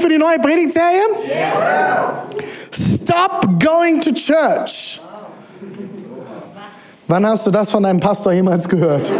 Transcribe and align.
für 0.00 0.08
die 0.08 0.18
neue 0.18 0.38
Predigtserie? 0.38 1.02
Stop 2.72 3.46
going 3.62 4.00
to 4.00 4.12
church. 4.12 5.00
Wann 7.08 7.26
hast 7.26 7.46
du 7.46 7.50
das 7.50 7.70
von 7.70 7.82
deinem 7.82 8.00
Pastor 8.00 8.32
jemals 8.32 8.68
gehört? 8.68 9.12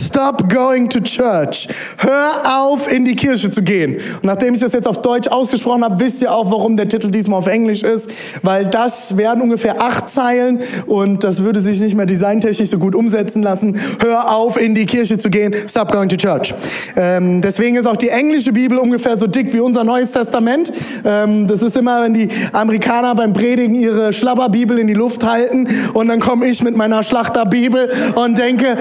Stop 0.00 0.48
going 0.48 0.88
to 0.88 1.00
church. 1.00 1.68
Hör 1.98 2.62
auf, 2.62 2.90
in 2.90 3.04
die 3.04 3.14
Kirche 3.14 3.50
zu 3.50 3.62
gehen. 3.62 3.96
Und 3.96 4.24
nachdem 4.24 4.54
ich 4.54 4.60
das 4.60 4.72
jetzt 4.72 4.88
auf 4.88 5.02
Deutsch 5.02 5.28
ausgesprochen 5.28 5.84
habe, 5.84 6.00
wisst 6.00 6.22
ihr 6.22 6.32
auch, 6.32 6.50
warum 6.50 6.76
der 6.76 6.88
Titel 6.88 7.10
diesmal 7.10 7.38
auf 7.38 7.46
Englisch 7.46 7.82
ist. 7.82 8.10
Weil 8.42 8.66
das 8.66 9.16
werden 9.16 9.42
ungefähr 9.42 9.80
acht 9.82 10.08
Zeilen 10.08 10.60
und 10.86 11.22
das 11.24 11.42
würde 11.42 11.60
sich 11.60 11.80
nicht 11.80 11.94
mehr 11.94 12.06
designtechnisch 12.06 12.70
so 12.70 12.78
gut 12.78 12.94
umsetzen 12.94 13.42
lassen. 13.42 13.78
Hör 14.00 14.34
auf, 14.34 14.58
in 14.58 14.74
die 14.74 14.86
Kirche 14.86 15.18
zu 15.18 15.28
gehen. 15.28 15.54
Stop 15.68 15.92
going 15.92 16.08
to 16.08 16.16
church. 16.16 16.54
Ähm, 16.96 17.40
deswegen 17.42 17.76
ist 17.76 17.86
auch 17.86 17.96
die 17.96 18.08
englische 18.08 18.52
Bibel 18.52 18.78
ungefähr 18.78 19.18
so 19.18 19.26
dick 19.26 19.52
wie 19.52 19.60
unser 19.60 19.84
Neues 19.84 20.12
Testament. 20.12 20.72
Ähm, 21.04 21.46
das 21.46 21.62
ist 21.62 21.76
immer, 21.76 22.02
wenn 22.02 22.14
die 22.14 22.28
Amerikaner 22.52 23.14
beim 23.14 23.32
Predigen 23.32 23.74
ihre 23.74 24.12
Schlabberbibel 24.12 24.78
in 24.78 24.86
die 24.86 24.94
Luft 24.94 25.24
halten 25.24 25.66
und 25.92 26.08
dann 26.08 26.20
komme 26.20 26.46
ich 26.46 26.62
mit 26.62 26.76
meiner 26.76 27.02
Schlachterbibel 27.02 27.90
und 28.14 28.38
denke, 28.38 28.78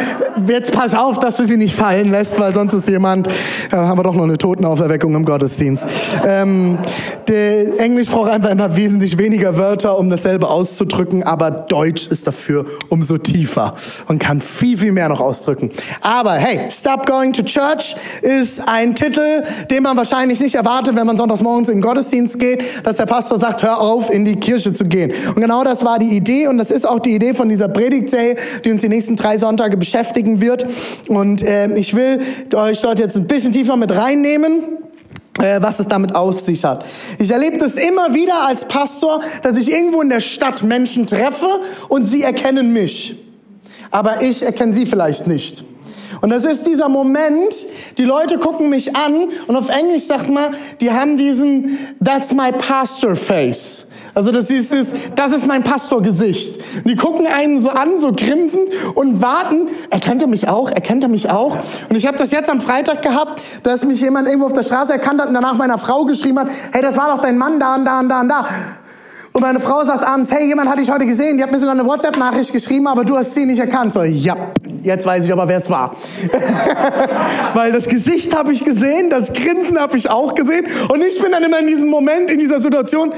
jetzt 0.48 0.72
pass 0.72 0.96
auf, 0.96 1.09
dass 1.18 1.38
du 1.38 1.46
sie 1.46 1.58
nicht 1.58 1.76
fallen 1.76 2.12
lässt, 2.12 2.40
weil 2.40 2.54
sonst 2.54 2.74
ist 2.74 2.88
jemand, 2.88 3.28
ja, 3.72 3.88
haben 3.88 3.98
wir 3.98 4.04
doch 4.04 4.16
noch 4.16 4.24
eine 4.24 4.38
Totenauferweckung 4.38 5.16
im 5.16 5.26
Gottesdienst. 5.26 5.86
Ähm, 6.26 6.78
der 7.28 7.80
Englisch 7.80 8.08
braucht 8.08 8.30
einfach 8.30 8.50
immer 8.50 8.76
wesentlich 8.76 9.18
weniger 9.18 9.58
Wörter, 9.58 9.98
um 9.98 10.10
dasselbe 10.10 10.48
auszudrücken, 10.48 11.24
aber 11.24 11.52
Deutsch 11.52 12.08
ist 12.08 12.28
dafür 12.28 12.66
umso 12.90 13.18
tiefer 13.18 13.76
und 14.08 14.20
kann 14.20 14.42
viel, 14.42 14.78
viel 14.78 14.92
mehr 14.92 15.10
noch 15.10 15.22
ausdrücken. 15.22 15.72
Aber 16.02 16.34
hey, 16.34 16.70
Stop 16.70 17.06
Going 17.06 17.34
to 17.34 17.44
Church 17.44 17.96
ist 18.22 18.62
ein 18.68 18.96
Titel, 18.96 19.44
den 19.70 19.84
man 19.84 19.98
wahrscheinlich 19.98 20.40
nicht 20.40 20.56
erwartet, 20.56 20.96
wenn 20.96 21.06
man 21.06 21.18
sonntags 21.18 21.42
morgens 21.42 21.70
in 21.70 21.78
den 21.78 21.82
Gottesdienst 21.82 22.40
geht, 22.40 22.64
dass 22.84 22.98
der 22.98 23.06
Pastor 23.06 23.38
sagt, 23.38 23.64
hör 23.64 23.80
auf, 23.80 24.10
in 24.10 24.26
die 24.26 24.36
Kirche 24.36 24.74
zu 24.74 24.86
gehen. 24.86 25.12
Und 25.36 25.42
genau 25.42 25.64
das 25.64 25.84
war 25.86 26.00
die 26.00 26.16
Idee 26.16 26.48
und 26.48 26.58
das 26.58 26.72
ist 26.72 26.88
auch 26.88 27.00
die 27.00 27.16
Idee 27.16 27.34
von 27.34 27.50
dieser 27.50 27.68
Predigtserie, 27.68 28.36
die 28.64 28.72
uns 28.72 28.82
die 28.82 28.90
nächsten 28.90 29.16
drei 29.16 29.38
Sonntage 29.38 29.78
beschäftigen 29.78 30.42
wird. 30.42 30.66
Und 31.08 31.42
äh, 31.42 31.74
ich 31.76 31.96
will 31.96 32.22
euch 32.54 32.82
dort 32.82 33.00
jetzt 33.00 33.16
ein 33.16 33.28
bisschen 33.28 33.52
tiefer 33.52 33.76
mit 33.76 33.96
reinnehmen 33.96 34.80
äh, 35.40 35.62
was 35.62 35.80
es 35.80 35.88
damit 35.88 36.16
auf 36.16 36.40
sich 36.40 36.64
hat. 36.66 36.86
Ich 37.18 37.32
erlebe 37.32 37.58
das 37.58 37.76
immer 37.76 38.14
wieder 38.14 38.46
als 38.46 38.66
Pastor, 38.66 39.22
dass 39.42 39.58
ich 39.58 39.72
irgendwo 39.72 40.02
in 40.02 40.10
der 40.10 40.20
Stadt 40.20 40.64
Menschen 40.64 41.08
treffe 41.08 41.48
und 41.88 42.04
sie 42.04 42.24
erkennen 42.24 42.74
mich. 42.74 43.16
Aber 43.92 44.22
ich 44.22 44.44
erkenne 44.44 44.74
sie 44.74 44.86
vielleicht 44.86 45.28
nicht. 45.28 45.64
Und 46.22 46.30
das 46.32 46.44
ist 46.44 46.68
dieser 46.68 46.90
Moment, 46.90 47.66
die 47.98 48.04
Leute 48.04 48.38
gucken 48.38 48.70
mich 48.70 48.96
an 48.96 49.30
und 49.48 49.56
auf 49.56 49.70
Englisch 49.70 50.04
sagt 50.04 50.30
man, 50.30 50.54
die 50.82 50.92
haben 50.92 51.16
diesen 51.16 51.78
That's 52.04 52.34
my 52.34 52.52
pastor 52.52 53.16
face. 53.16 53.86
Also 54.20 54.34
das 54.34 54.50
ist, 54.50 54.74
das 55.16 55.32
ist 55.32 55.48
mein 55.48 55.64
Pastorgesicht. 55.64 56.60
Und 56.76 56.88
die 56.90 56.98
gucken 56.98 57.26
einen 57.26 57.62
so 57.62 57.70
an, 57.70 58.00
so 58.00 58.12
grinsend 58.12 58.68
und 58.94 59.22
warten. 59.22 59.70
Erkennt 59.92 60.22
er 60.22 60.28
mich 60.28 60.50
auch? 60.50 60.70
Erkennt 60.70 61.04
er 61.04 61.10
mich 61.10 61.30
auch? 61.30 61.58
Und 61.90 61.96
ich 61.96 62.06
habe 62.06 62.18
das 62.18 62.32
jetzt 62.32 62.50
am 62.50 62.60
Freitag 62.60 63.02
gehabt, 63.02 63.42
dass 63.64 63.86
mich 63.86 64.02
jemand 64.02 64.28
irgendwo 64.28 64.48
auf 64.48 64.52
der 64.52 64.64
Straße 64.64 64.92
erkannt 64.92 65.22
hat 65.22 65.30
und 65.30 65.36
danach 65.36 65.54
meiner 65.54 65.78
Frau 65.78 66.04
geschrieben 66.04 66.38
hat, 66.38 66.50
hey, 66.74 66.82
das 66.82 66.98
war 66.98 67.16
doch 67.16 67.22
dein 67.22 67.38
Mann 67.38 67.62
da 67.62 67.76
und 67.76 67.86
da 67.86 68.00
und 68.02 68.10
da 68.10 68.20
und 68.20 68.28
da. 68.28 68.46
Und 69.32 69.42
meine 69.42 69.62
Frau 69.62 69.86
sagt 69.86 70.06
abends, 70.06 70.34
hey, 70.34 70.48
jemand 70.48 70.70
hatte 70.70 70.82
ich 70.82 70.92
heute 70.92 71.06
gesehen, 71.06 71.38
die 71.38 71.44
hat 71.44 71.52
mir 71.54 71.60
sogar 71.60 71.76
eine 71.76 71.86
WhatsApp-Nachricht 71.86 72.52
geschrieben, 72.52 72.88
aber 72.88 73.06
du 73.06 73.16
hast 73.16 73.36
sie 73.36 73.46
nicht 73.46 73.60
erkannt. 73.60 73.94
So, 73.94 74.04
ja, 74.04 74.36
jetzt 74.84 75.06
weiß 75.06 75.24
ich 75.24 75.32
aber, 75.32 75.48
wer 75.48 75.60
es 75.60 75.70
war. 75.70 75.96
Weil 77.54 77.72
das 77.72 77.88
Gesicht 77.88 78.36
habe 78.36 78.52
ich 78.52 78.66
gesehen, 78.66 79.10
das 79.10 79.32
Grinsen 79.32 79.80
habe 79.80 79.96
ich 79.96 80.10
auch 80.10 80.36
gesehen. 80.36 80.66
Und 80.90 81.02
ich 81.04 81.22
bin 81.22 81.32
dann 81.32 81.42
immer 81.42 81.60
in 81.60 81.68
diesem 81.68 81.90
Moment, 81.90 82.30
in 82.30 82.40
dieser 82.40 82.60
Situation, 82.60 83.14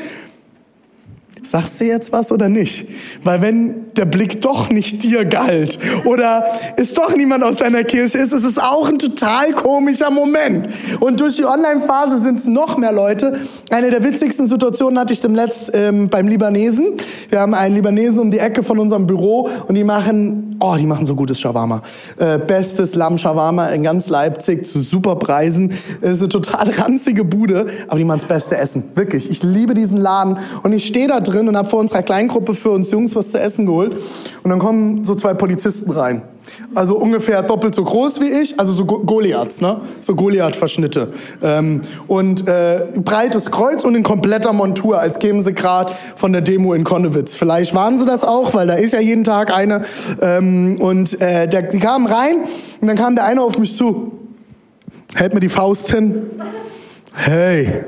Sagst 1.44 1.79
du 1.81 1.85
jetzt 1.85 2.12
was 2.12 2.31
oder 2.31 2.50
nicht? 2.50 2.88
Weil 3.24 3.41
wenn 3.41 3.91
der 3.97 4.06
Blick 4.06 4.41
doch 4.41 4.69
nicht 4.69 5.03
dir 5.03 5.25
galt 5.25 5.78
oder 6.06 6.46
es 6.78 6.94
doch 6.94 7.16
niemand 7.16 7.44
aus 7.44 7.57
deiner 7.57 7.84
Kirche 7.84 8.18
ist, 8.18 8.31
ist 8.31 8.62
auch 8.62 8.90
ein 8.90 9.00
total 9.00 9.52
komischer 9.53 10.12
Moment. 10.12 10.68
Und 11.00 11.19
durch 11.19 11.35
die 11.38 11.46
Online-Phase 11.46 12.22
sind 12.22 12.40
es 12.40 12.46
noch 12.46 12.78
mehr 12.78 12.91
Leute. 12.91 13.38
Eine 13.69 13.91
der 13.91 14.03
witzigsten 14.03 14.47
Situationen 14.47 15.00
hatte 15.00 15.13
ich 15.13 15.22
dem 15.22 15.35
Letzt 15.35 15.72
ähm, 15.74 16.09
beim 16.09 16.28
Libanesen. 16.28 16.94
Wir 17.29 17.40
haben 17.40 17.53
einen 17.53 17.75
Libanesen 17.75 18.19
um 18.19 18.31
die 18.31 18.40
Ecke 18.40 18.63
von 18.63 18.79
unserem 18.79 19.07
Büro 19.07 19.50
und 19.68 19.75
die 19.75 19.84
machen, 19.84 20.58
oh, 20.59 20.75
die 20.78 20.85
machen 20.85 21.06
so 21.06 21.16
gutes 21.16 21.40
Shawarma. 21.40 21.81
Äh, 22.18 22.38
bestes 22.40 22.96
Lamm-Shawarma 22.96 23.68
in 23.69 23.84
ganz 23.84 24.09
Leipzig 24.09 24.66
zu 24.66 24.81
super 24.81 25.16
Preisen. 25.16 25.72
Ist 26.02 26.19
eine 26.19 26.29
total 26.29 26.69
ranzige 26.72 27.23
Bude, 27.23 27.68
aber 27.88 27.97
die 27.97 28.06
machen 28.06 28.19
das 28.19 28.28
beste 28.28 28.58
Essen. 28.58 28.84
Wirklich. 28.96 29.29
Ich 29.29 29.44
liebe 29.44 29.73
diesen 29.73 29.97
Laden 29.97 30.38
und 30.63 30.73
ich 30.73 30.85
stehe 30.85 31.08
da 31.08 31.19
drin 31.19 31.47
und 31.47 31.58
habe 31.58 31.69
vor 31.69 31.79
unserer 31.79 32.03
Kleingruppe 32.03 32.56
für 32.56 32.72
uns 32.72 32.91
Jungs 32.91 33.16
was 33.16 33.31
zu 33.31 33.40
essen 33.40 33.66
geholt. 33.66 33.81
Und 33.90 34.50
dann 34.50 34.59
kommen 34.59 35.03
so 35.03 35.16
zwei 35.16 35.34
Polizisten 35.34 35.92
rein. 35.92 36.24
Also 36.74 36.97
ungefähr 36.97 37.44
doppelt 37.44 37.75
so 37.75 37.84
groß 37.84 38.19
wie 38.22 38.28
ich, 38.28 38.59
also 38.59 38.74
so 38.74 38.86
Goliaths, 38.86 39.62
ne? 39.62 39.81
So 40.00 40.16
Goliath-Verschnitte. 40.16 41.09
Ähm, 41.42 41.81
und 42.08 42.47
äh, 42.47 42.88
breites 43.03 43.52
Kreuz 43.52 43.84
und 43.84 43.96
in 43.96 44.03
kompletter 44.03 44.53
Montur, 44.53 45.00
als 45.00 45.20
kämen 45.20 45.41
sie 45.41 45.53
gerade 45.53 45.91
von 46.16 46.31
der 46.31 46.41
Demo 46.41 46.74
in 46.74 46.84
Konnewitz. 46.84 47.36
Vielleicht 47.36 47.74
waren 47.74 47.97
sie 47.97 48.06
das 48.06 48.24
auch, 48.24 48.53
weil 48.53 48.68
da 48.68 48.74
ist 48.74 48.94
ja 48.94 49.00
jeden 49.00 49.24
Tag 49.24 49.56
eine. 49.56 49.84
Ähm, 50.22 50.78
und 50.80 51.22
äh, 51.22 51.47
der, 51.47 51.64
die 51.64 51.80
kamen 51.80 52.08
rein 52.08 52.38
und 52.81 52.88
dann 52.88 52.97
kam 52.97 53.16
der 53.16 53.25
eine 53.25 53.41
auf 53.41 53.58
mich 53.58 53.75
zu, 53.75 54.12
hält 55.16 55.34
mir 55.34 55.40
die 55.40 55.50
Faust 55.50 55.91
hin. 55.91 56.24
Hey, 57.14 57.84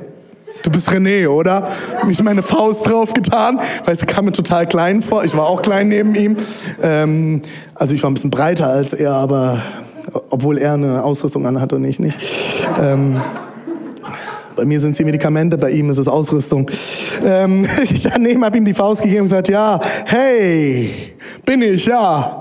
du 0.61 0.71
bist 0.71 0.89
René, 0.89 1.27
oder? 1.27 1.67
Mich 2.05 2.21
meine 2.21 2.43
Faust 2.43 2.87
drauf 2.87 3.13
getan, 3.13 3.59
weil 3.85 3.93
es 3.93 4.05
kam 4.05 4.25
mir 4.25 4.31
total 4.31 4.67
klein 4.67 5.01
vor. 5.01 5.23
Ich 5.23 5.35
war 5.35 5.47
auch 5.47 5.61
klein 5.61 5.87
neben 5.87 6.15
ihm. 6.15 6.37
Ähm, 6.81 7.41
also 7.75 7.93
ich 7.93 8.03
war 8.03 8.09
ein 8.09 8.13
bisschen 8.13 8.29
breiter 8.29 8.67
als 8.67 8.93
er, 8.93 9.13
aber 9.13 9.59
obwohl 10.29 10.57
er 10.57 10.73
eine 10.73 11.03
Ausrüstung 11.03 11.45
anhat 11.45 11.73
und 11.73 11.83
ich 11.83 11.99
nicht. 11.99 12.17
Ähm, 12.81 13.21
bei 14.55 14.65
mir 14.65 14.79
sind 14.79 14.91
es 14.91 14.97
die 14.97 15.05
Medikamente, 15.05 15.57
bei 15.57 15.71
ihm 15.71 15.89
ist 15.89 15.97
es 15.97 16.07
Ausrüstung. 16.07 16.69
Ähm, 17.23 17.65
ich 17.83 18.03
daneben 18.03 18.43
habe 18.45 18.57
ihm 18.57 18.65
die 18.65 18.73
Faust 18.73 19.01
gegeben 19.01 19.21
und 19.21 19.29
gesagt, 19.29 19.49
ja, 19.49 19.79
hey, 20.05 21.15
bin 21.45 21.61
ich, 21.61 21.85
ja. 21.85 22.39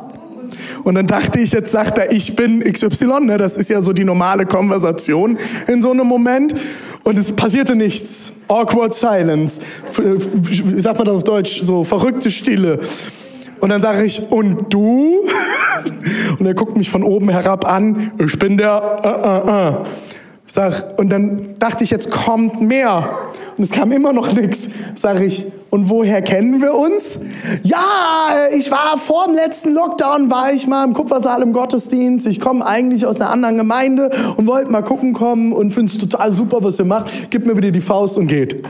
Und 0.84 0.94
dann 0.96 1.06
dachte 1.06 1.38
ich, 1.38 1.52
jetzt 1.52 1.72
sagt 1.72 1.98
er, 1.98 2.12
ich 2.12 2.34
bin 2.34 2.60
XY, 2.60 3.20
ne? 3.22 3.36
das 3.36 3.56
ist 3.56 3.70
ja 3.70 3.80
so 3.80 3.92
die 3.92 4.04
normale 4.04 4.46
Konversation 4.46 5.38
in 5.68 5.80
so 5.80 5.90
einem 5.90 6.06
Moment. 6.06 6.54
Und 7.04 7.18
es 7.18 7.32
passierte 7.32 7.74
nichts. 7.74 8.32
Awkward 8.48 8.94
silence. 8.94 9.60
Wie 9.96 10.80
sagt 10.80 10.98
man 10.98 11.06
das 11.06 11.16
auf 11.16 11.24
Deutsch? 11.24 11.60
So 11.62 11.84
verrückte 11.84 12.30
Stille. 12.30 12.78
Und 13.60 13.68
dann 13.68 13.80
sage 13.80 14.04
ich, 14.04 14.30
und 14.30 14.72
du? 14.72 15.20
Und 16.38 16.46
er 16.46 16.54
guckt 16.54 16.76
mich 16.76 16.90
von 16.90 17.02
oben 17.02 17.28
herab 17.28 17.70
an. 17.70 18.12
Ich 18.18 18.38
bin 18.38 18.56
der, 18.56 18.96
äh, 19.04 19.08
äh, 19.08 19.68
äh. 19.68 19.74
Sag, 20.46 20.98
und 20.98 21.08
dann 21.08 21.54
dachte 21.58 21.82
ich, 21.82 21.90
jetzt 21.90 22.10
kommt 22.10 22.60
mehr. 22.60 23.18
Und 23.56 23.64
es 23.64 23.70
kam 23.70 23.90
immer 23.90 24.12
noch 24.12 24.32
nichts. 24.32 24.68
Sag 24.94 25.20
ich, 25.20 25.46
und 25.72 25.88
woher 25.88 26.20
kennen 26.20 26.60
wir 26.60 26.74
uns? 26.74 27.18
Ja, 27.62 28.34
ich 28.54 28.70
war 28.70 28.98
vor 28.98 29.24
dem 29.24 29.34
letzten 29.34 29.72
Lockdown, 29.72 30.30
war 30.30 30.52
ich 30.52 30.66
mal 30.66 30.84
im 30.84 30.92
Kupfersaal 30.92 31.40
im 31.40 31.54
Gottesdienst. 31.54 32.26
Ich 32.26 32.40
komme 32.40 32.66
eigentlich 32.66 33.06
aus 33.06 33.16
einer 33.16 33.30
anderen 33.30 33.56
Gemeinde 33.56 34.10
und 34.36 34.46
wollte 34.46 34.70
mal 34.70 34.82
gucken 34.82 35.14
kommen 35.14 35.50
und 35.54 35.70
finde 35.70 35.90
es 35.90 35.98
total 35.98 36.30
super, 36.30 36.58
was 36.60 36.78
ihr 36.78 36.84
macht. 36.84 37.30
Gib 37.30 37.46
mir 37.46 37.56
wieder 37.56 37.70
die 37.70 37.80
Faust 37.80 38.18
und 38.18 38.26
geht. 38.26 38.62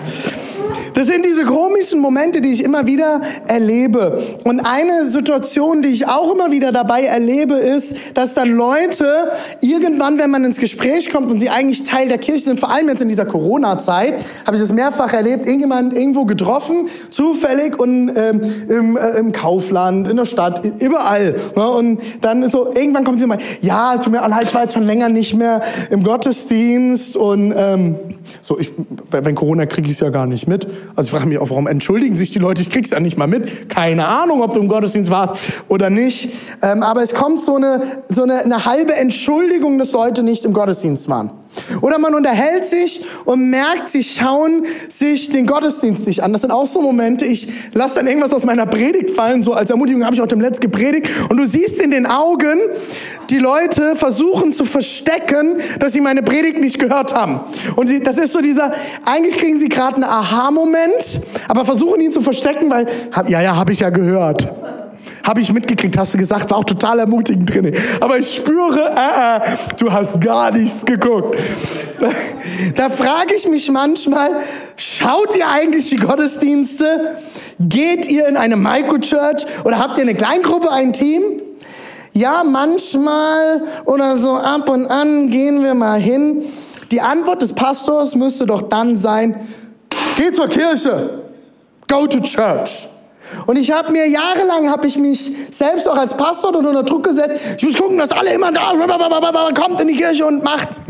Das 0.95 1.07
sind 1.07 1.25
diese 1.25 1.45
komischen 1.45 2.01
Momente, 2.01 2.41
die 2.41 2.53
ich 2.53 2.63
immer 2.63 2.87
wieder 2.87 3.21
erlebe. 3.49 4.23
Und 4.45 4.61
eine 4.61 5.07
Situation, 5.07 5.83
die 5.83 5.89
ich 5.89 6.07
auch 6.07 6.35
immer 6.35 6.51
wieder 6.51 6.73
dabei 6.73 7.03
erlebe, 7.03 7.55
ist, 7.55 7.95
dass 8.15 8.35
dann 8.35 8.51
Leute 8.51 9.33
irgendwann, 9.61 10.19
wenn 10.19 10.31
man 10.31 10.45
ins 10.45 10.59
Gespräch 10.59 11.11
kommt 11.11 11.31
und 11.31 11.39
sie 11.39 11.51
eigentlich 11.51 11.85
Teil 11.85 12.09
der 12.09 12.19
Kirche 12.19 12.41
sind, 12.41 12.61
vor 12.61 12.73
allem 12.73 12.89
jetzt 12.89 13.01
in 13.01 13.09
dieser 13.09 13.25
Corona-Zeit, 13.25 14.15
habe 14.45 14.57
ich 14.57 14.63
das 14.63 14.73
mehrfach 14.73 15.13
erlebt, 15.13 15.47
irgendjemand 15.47 15.95
irgendwo 15.95 16.25
getroffen, 16.25 16.89
zufällig 17.11 17.79
und 17.79 18.11
ähm, 18.15 18.41
im, 18.69 18.97
äh, 18.97 19.19
im 19.19 19.33
Kaufland, 19.33 20.09
in 20.09 20.17
der 20.17 20.25
Stadt, 20.25 20.63
überall. 20.81 21.37
Ne? 21.57 21.71
Und 21.71 22.01
dann 22.21 22.43
ist 22.43 22.53
so, 22.53 22.73
irgendwann 22.75 23.05
kommt 23.05 23.19
sie 23.19 23.27
mal, 23.27 23.39
ja, 23.61 23.97
tut 23.97 24.13
mir 24.13 24.27
leid, 24.29 24.45
ich 24.45 24.55
war 24.55 24.63
jetzt 24.63 24.75
schon 24.75 24.85
länger 24.85 25.09
nicht 25.09 25.35
mehr 25.35 25.63
im 25.91 26.03
Gottesdienst 26.03 27.17
und 27.17 27.55
ähm, 27.57 27.97
so, 28.41 28.59
ich, 28.59 28.73
wenn 29.11 29.35
Corona 29.35 29.67
kriege 29.67 29.89
ich 29.89 29.95
es 29.95 30.01
ja 30.01 30.11
gar 30.11 30.27
nicht 30.27 30.47
mit. 30.47 30.67
Also 30.95 31.09
ich 31.09 31.11
frage 31.11 31.27
mich 31.27 31.39
auch, 31.39 31.51
warum 31.51 31.67
entschuldigen 31.67 32.15
sich 32.15 32.31
die 32.31 32.39
Leute? 32.39 32.63
Ich 32.63 32.71
krieg's 32.71 32.91
ja 32.91 33.01
nicht 33.01 33.17
mal 33.17 33.27
mit. 33.27 33.69
Keine 33.69 34.07
Ahnung, 34.07 34.43
ob 34.43 34.53
du 34.53 34.61
im 34.61 34.69
Gottesdienst 34.69 35.11
warst 35.11 35.43
oder 35.69 35.91
nicht. 35.91 36.31
Ähm, 36.63 36.83
aber 36.83 37.03
es 37.03 37.15
kommt 37.15 37.41
so 37.41 37.57
eine 37.57 37.83
so 38.09 38.23
eine, 38.23 38.45
eine 38.45 38.65
halbe 38.65 38.95
Entschuldigung, 38.95 39.79
dass 39.79 39.93
Leute 39.93 40.23
nicht 40.23 40.45
im 40.45 40.53
Gottesdienst 40.53 41.09
waren. 41.09 41.31
Oder 41.81 41.99
man 41.99 42.15
unterhält 42.15 42.65
sich 42.65 43.03
und 43.25 43.51
merkt, 43.51 43.89
sie 43.89 44.03
schauen 44.03 44.65
sich 44.89 45.31
den 45.31 45.47
Gottesdienst 45.47 46.07
nicht 46.07 46.23
an. 46.23 46.33
Das 46.33 46.43
sind 46.43 46.51
auch 46.51 46.67
so 46.67 46.81
Momente, 46.81 47.25
ich 47.25 47.49
lasse 47.75 47.97
dann 47.97 48.07
irgendwas 48.07 48.33
aus 48.33 48.45
meiner 48.45 48.67
Predigt 48.67 49.11
fallen, 49.11 49.43
so 49.43 49.53
als 49.53 49.71
Ermutigung 49.71 50.05
habe 50.05 50.15
ich 50.15 50.21
auch 50.21 50.27
dem 50.27 50.41
Letzt 50.41 50.61
gepredigt. 50.61 51.09
Und 51.29 51.37
du 51.37 51.47
siehst 51.47 51.81
in 51.81 51.91
den 51.91 52.07
Augen, 52.07 52.59
die 53.31 53.39
Leute 53.39 53.97
versuchen 53.97 54.53
zu 54.53 54.65
verstecken, 54.65 55.57
dass 55.79 55.93
sie 55.93 56.01
meine 56.01 56.23
Predigt 56.23 56.61
nicht 56.61 56.79
gehört 56.79 57.15
haben. 57.15 57.41
Und 57.77 57.91
das 58.07 58.19
ist 58.19 58.33
so 58.33 58.41
dieser, 58.41 58.73
eigentlich 59.07 59.37
kriegen 59.37 59.59
sie 59.59 59.69
gerade 59.69 59.97
einen 59.97 60.05
Aha-Moment, 60.05 61.21
aber 61.49 61.65
versuchen 61.65 62.01
ihn 62.01 62.13
zu 62.13 62.23
verstecken, 62.23 62.71
weil, 62.71 62.87
ja, 63.29 63.41
ja, 63.41 63.57
habe 63.57 63.73
ich 63.73 63.81
ja 63.81 63.91
gehört. 63.91 64.82
Habe 65.25 65.41
ich 65.41 65.53
mitgekriegt, 65.53 65.97
hast 65.97 66.15
du 66.15 66.19
gesagt, 66.19 66.51
war 66.51 66.59
auch 66.59 66.65
total 66.65 66.99
ermutigend 66.99 67.55
drin. 67.55 67.75
Aber 68.01 68.19
ich 68.19 68.35
spüre, 68.35 68.93
äh, 68.97 69.37
äh, 69.37 69.57
du 69.77 69.93
hast 69.93 70.21
gar 70.21 70.51
nichts 70.51 70.85
geguckt. 70.85 71.37
Da 72.75 72.91
frage 72.91 73.35
ich 73.37 73.49
mich 73.49 73.71
manchmal, 73.71 74.31
schaut 74.77 75.37
ihr 75.37 75.49
eigentlich 75.49 75.89
die 75.89 75.97
Gottesdienste? 75.97 77.17
Geht 77.61 78.09
ihr 78.09 78.27
in 78.27 78.37
eine 78.37 78.57
Microchurch 78.57 79.47
oder 79.65 79.79
habt 79.79 79.99
ihr 79.99 80.03
eine 80.03 80.15
Kleingruppe, 80.15 80.71
ein 80.71 80.93
Team? 80.93 81.23
Ja, 82.13 82.43
manchmal 82.45 83.63
oder 83.85 84.17
so 84.17 84.35
ab 84.35 84.69
und 84.69 84.87
an 84.87 85.31
gehen 85.31 85.63
wir 85.63 85.75
mal 85.75 86.01
hin. 86.01 86.43
Die 86.91 87.01
Antwort 87.01 87.43
des 87.43 87.55
Pastors 87.55 88.15
müsste 88.15 88.47
doch 88.47 88.63
dann 88.63 88.97
sein, 88.97 89.37
geh 90.17 90.33
zur 90.33 90.49
Kirche, 90.49 91.23
go 91.89 92.07
to 92.07 92.21
church. 92.21 92.89
Und 93.47 93.57
ich 93.57 93.71
habe 93.71 93.93
mir 93.93 94.09
jahrelang, 94.09 94.71
habe 94.71 94.87
ich 94.87 94.97
mich 94.97 95.33
selbst 95.51 95.89
auch 95.89 95.97
als 95.97 96.17
Pastor 96.17 96.55
unter 96.57 96.83
Druck 96.83 97.05
gesetzt. 97.05 97.39
Ich 97.59 97.65
muss 97.65 97.77
gucken, 97.77 97.99
dass 97.99 98.13
alle 98.13 98.33
immer 98.33 98.53
da 98.53 98.73
kommt 99.55 99.81
in 99.81 99.89
die 99.89 99.97
Kirche 99.97 100.27
und 100.27 100.43
macht. 100.43 100.81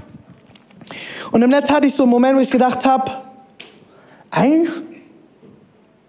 Und 1.30 1.42
im 1.42 1.50
Netz 1.50 1.70
hatte 1.70 1.86
ich 1.86 1.94
so 1.94 2.02
einen 2.02 2.10
Moment, 2.10 2.36
wo 2.36 2.40
ich 2.40 2.50
gedacht 2.50 2.84
habe, 2.84 3.10
eigentlich, 4.30 4.70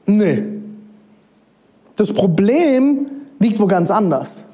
nee. 0.06 0.44
Das 1.96 2.12
Problem 2.14 3.06
liegt 3.40 3.60
wo 3.60 3.68
ganz 3.68 3.92
anders. 3.92 4.46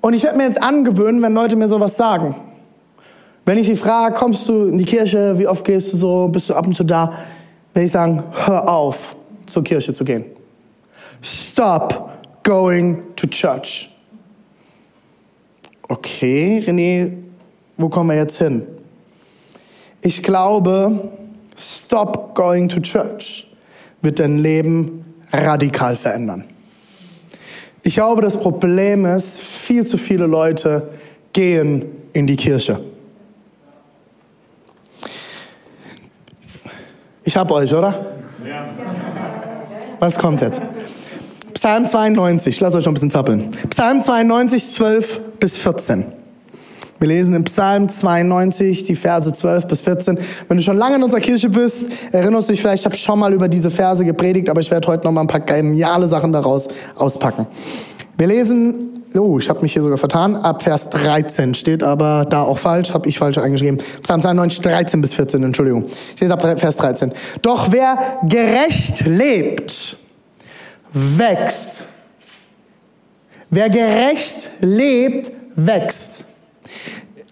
Und 0.00 0.14
ich 0.14 0.22
werde 0.22 0.38
mir 0.38 0.44
jetzt 0.44 0.62
angewöhnen, 0.62 1.20
wenn 1.22 1.34
Leute 1.34 1.56
mir 1.56 1.68
sowas 1.68 1.96
sagen. 1.96 2.34
Wenn 3.44 3.58
ich 3.58 3.66
sie 3.66 3.76
frage, 3.76 4.14
kommst 4.14 4.48
du 4.48 4.64
in 4.64 4.78
die 4.78 4.84
Kirche, 4.84 5.38
wie 5.38 5.46
oft 5.46 5.64
gehst 5.64 5.92
du 5.92 5.96
so, 5.96 6.28
bist 6.28 6.48
du 6.48 6.54
ab 6.54 6.66
und 6.66 6.74
zu 6.74 6.84
da, 6.84 7.12
werde 7.74 7.84
ich 7.86 7.92
sagen, 7.92 8.22
hör 8.44 8.68
auf, 8.68 9.16
zur 9.46 9.64
Kirche 9.64 9.92
zu 9.92 10.04
gehen. 10.04 10.24
Stop 11.22 12.42
going 12.42 13.14
to 13.16 13.26
church. 13.26 13.90
Okay, 15.88 16.62
René, 16.66 17.12
wo 17.76 17.88
kommen 17.88 18.10
wir 18.10 18.16
jetzt 18.16 18.38
hin? 18.38 18.66
Ich 20.02 20.22
glaube, 20.22 21.10
Stop 21.58 22.36
going 22.36 22.68
to 22.68 22.80
church 22.80 23.48
wird 24.00 24.20
dein 24.20 24.38
Leben 24.38 25.04
radikal 25.32 25.96
verändern. 25.96 26.44
Ich 27.82 27.94
glaube, 27.94 28.22
das 28.22 28.38
Problem 28.38 29.04
ist, 29.04 29.38
viel 29.38 29.84
zu 29.84 29.98
viele 29.98 30.26
Leute 30.26 30.90
gehen 31.32 31.84
in 32.12 32.26
die 32.26 32.36
Kirche. 32.36 32.80
Ich 37.24 37.36
hab 37.36 37.50
euch, 37.50 37.74
oder? 37.74 38.06
Ja. 38.46 38.68
Was 39.98 40.16
kommt 40.16 40.40
jetzt? 40.40 40.62
Psalm 41.58 41.86
92, 41.86 42.60
lasst 42.60 42.76
euch 42.76 42.84
noch 42.84 42.92
ein 42.92 42.94
bisschen 42.94 43.10
zappeln. 43.10 43.50
Psalm 43.70 44.00
92, 44.00 44.64
12 44.74 45.20
bis 45.40 45.58
14. 45.58 46.04
Wir 47.00 47.08
lesen 47.08 47.34
im 47.34 47.42
Psalm 47.42 47.88
92 47.88 48.84
die 48.84 48.94
Verse 48.94 49.32
12 49.32 49.66
bis 49.66 49.80
14. 49.80 50.20
Wenn 50.46 50.56
du 50.56 50.62
schon 50.62 50.76
lange 50.76 50.94
in 50.94 51.02
unserer 51.02 51.18
Kirche 51.18 51.50
bist, 51.50 51.86
erinnerst 52.12 52.48
du 52.48 52.52
dich 52.52 52.60
vielleicht, 52.60 52.82
ich 52.82 52.84
habe 52.84 52.94
schon 52.94 53.18
mal 53.18 53.32
über 53.32 53.48
diese 53.48 53.72
Verse 53.72 54.04
gepredigt, 54.04 54.48
aber 54.48 54.60
ich 54.60 54.70
werde 54.70 54.86
heute 54.86 55.04
noch 55.04 55.10
mal 55.10 55.22
ein 55.22 55.26
paar 55.26 55.40
geniale 55.40 56.06
Sachen 56.06 56.32
daraus 56.32 56.68
auspacken. 56.94 57.48
Wir 58.16 58.28
lesen, 58.28 59.02
oh, 59.16 59.40
ich 59.40 59.48
habe 59.48 59.60
mich 59.62 59.72
hier 59.72 59.82
sogar 59.82 59.98
vertan, 59.98 60.36
ab 60.36 60.62
Vers 60.62 60.90
13 60.90 61.54
steht 61.54 61.82
aber 61.82 62.24
da 62.30 62.42
auch 62.42 62.58
falsch, 62.58 62.94
habe 62.94 63.08
ich 63.08 63.18
falsch 63.18 63.38
eingeschrieben. 63.38 63.78
Psalm 64.04 64.22
92, 64.22 64.60
13 64.60 65.00
bis 65.00 65.14
14, 65.14 65.42
Entschuldigung. 65.42 65.86
Ich 66.14 66.20
lese 66.20 66.32
ab 66.32 66.60
Vers 66.60 66.76
13. 66.76 67.10
Doch 67.42 67.72
wer 67.72 67.98
gerecht 68.28 69.04
lebt, 69.06 69.96
wächst. 70.92 71.84
Wer 73.50 73.70
gerecht 73.70 74.50
lebt, 74.60 75.30
wächst. 75.56 76.24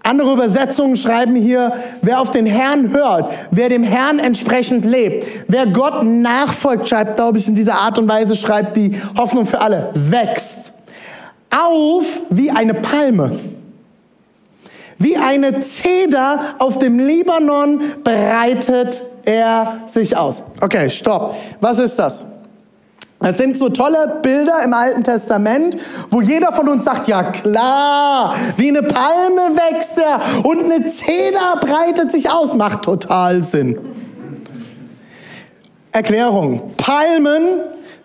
Andere 0.03 0.33
Übersetzungen 0.33 0.97
schreiben 0.97 1.35
hier, 1.35 1.73
wer 2.01 2.21
auf 2.21 2.31
den 2.31 2.47
Herrn 2.47 2.93
hört, 2.93 3.33
wer 3.51 3.69
dem 3.69 3.83
Herrn 3.83 4.21
entsprechend 4.21 4.85
lebt, 4.85 5.27
wer 5.49 5.67
Gott 5.67 6.05
nachfolgt, 6.05 6.89
schreibt, 6.89 7.17
glaube 7.17 7.39
ich, 7.39 7.49
in 7.49 7.57
dieser 7.57 7.75
Art 7.75 7.99
und 7.99 8.09
Weise, 8.09 8.37
schreibt 8.37 8.77
die 8.77 9.01
Hoffnung 9.19 9.47
für 9.47 9.61
alle, 9.61 9.91
wächst. 9.95 10.73
Auf 11.51 12.05
wie 12.31 12.51
eine 12.53 12.75
Palme. 12.75 13.33
Wie 14.99 15.17
eine 15.17 15.61
Zeder 15.61 16.55
auf 16.61 16.79
dem 16.79 16.99
Libanon 17.01 17.81
breitet 18.05 19.03
er 19.25 19.81
sich 19.87 20.17
aus. 20.17 20.43
Okay, 20.61 20.89
stopp. 20.89 21.37
Was 21.61 21.81
ist 21.81 21.99
das? 21.99 22.25
Das 23.21 23.39
sind 23.39 23.57
so 23.57 23.71
tolle 23.71 24.19
Bilder 24.23 24.63
im 24.63 24.75
Alten 24.75 25.03
Testament, 25.03 25.77
wo 26.11 26.21
jeder 26.21 26.53
von 26.53 26.69
uns 26.69 26.85
sagt, 26.85 27.09
ja 27.09 27.23
klar, 27.23 28.35
wie 28.57 28.69
eine 28.69 28.83
Palme 28.83 29.57
wächst 29.57 29.99
er 29.99 30.21
und 30.45 30.65
eine 30.65 30.85
Zeder 30.87 31.57
breitet 31.61 32.13
sich 32.13 32.31
aus. 32.31 32.55
Macht 32.55 32.83
total 32.83 33.43
Sinn. 33.43 33.79
Erklärung. 35.93 36.63
Palmen 36.77 37.61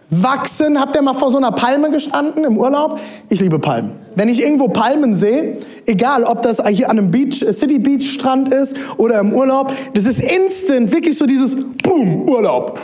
wachsen. 0.10 0.80
Habt 0.80 0.96
ihr 0.96 1.02
mal 1.02 1.14
vor 1.14 1.30
so 1.30 1.38
einer 1.38 1.52
Palme 1.52 1.92
gestanden 1.92 2.46
im 2.46 2.58
Urlaub? 2.58 3.00
Ich 3.30 3.42
liebe 3.42 3.60
Palmen. 3.60 3.92
Wenn 4.16 4.30
ich 4.30 4.42
irgendwo 4.42 4.70
Palmen 4.70 5.14
sehe, 5.14 5.58
egal 5.88 6.24
ob 6.24 6.42
das 6.42 6.66
hier 6.70 6.90
an 6.90 6.98
einem 6.98 7.12
Beach, 7.12 7.46
City 7.52 7.80
Beach 7.80 8.14
Strand 8.14 8.54
ist 8.54 8.76
oder 8.98 9.20
im 9.20 9.34
Urlaub, 9.34 9.74
das 9.94 10.06
ist 10.06 10.22
instant, 10.22 10.94
wirklich 10.94 11.18
so 11.18 11.26
dieses 11.26 11.58
Boom, 11.84 12.30
Urlaub. 12.30 12.80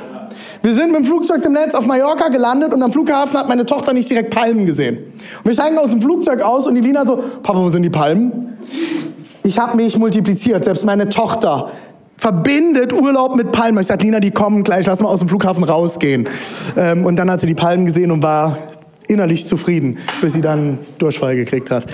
Wir 0.62 0.74
sind 0.74 0.92
mit 0.92 1.02
dem 1.02 1.06
Flugzeug 1.06 1.46
im 1.46 1.54
Netz 1.54 1.76
auf 1.76 1.86
Mallorca 1.86 2.30
gelandet 2.30 2.74
und 2.74 2.82
am 2.82 2.92
Flughafen 2.92 3.38
hat 3.38 3.48
meine 3.48 3.66
Tochter 3.66 3.94
nicht 3.94 4.10
direkt 4.10 4.34
Palmen 4.34 4.66
gesehen. 4.66 4.98
Und 4.98 5.46
wir 5.46 5.54
steigen 5.54 5.78
aus 5.78 5.90
dem 5.90 6.02
Flugzeug 6.02 6.42
aus 6.42 6.68
und 6.68 6.76
die 6.76 6.82
Lina 6.82 7.06
so, 7.06 7.18
Papa, 7.44 7.60
wo 7.60 7.70
sind 7.70 7.84
die 7.84 7.90
Palmen? 7.90 8.58
Ich 9.44 9.60
habe 9.60 9.78
mich 9.78 9.98
multipliziert, 9.98 10.66
selbst 10.66 10.84
meine 10.86 11.10
Tochter 11.10 11.72
verbindet 12.18 12.94
Urlaub 12.94 13.36
mit 13.36 13.52
Palmen. 13.52 13.80
Ich 13.80 13.88
sag, 13.88 14.02
Lina, 14.02 14.20
die 14.20 14.32
kommen 14.32 14.64
gleich, 14.64 14.86
lass 14.88 15.00
mal 15.00 15.10
aus 15.10 15.20
dem 15.20 15.30
Flughafen 15.30 15.64
rausgehen. 15.64 16.28
Ähm, 16.76 17.06
und 17.06 17.16
dann 17.16 17.30
hat 17.30 17.42
sie 17.42 17.48
die 17.48 17.56
Palmen 17.56 17.86
gesehen 17.86 18.12
und 18.12 18.24
war 18.24 18.58
innerlich 19.08 19.46
zufrieden, 19.48 19.98
bis 20.22 20.34
sie 20.34 20.42
dann 20.42 20.78
Durchfall 20.98 21.36
gekriegt 21.36 21.72
hat. 21.72 21.86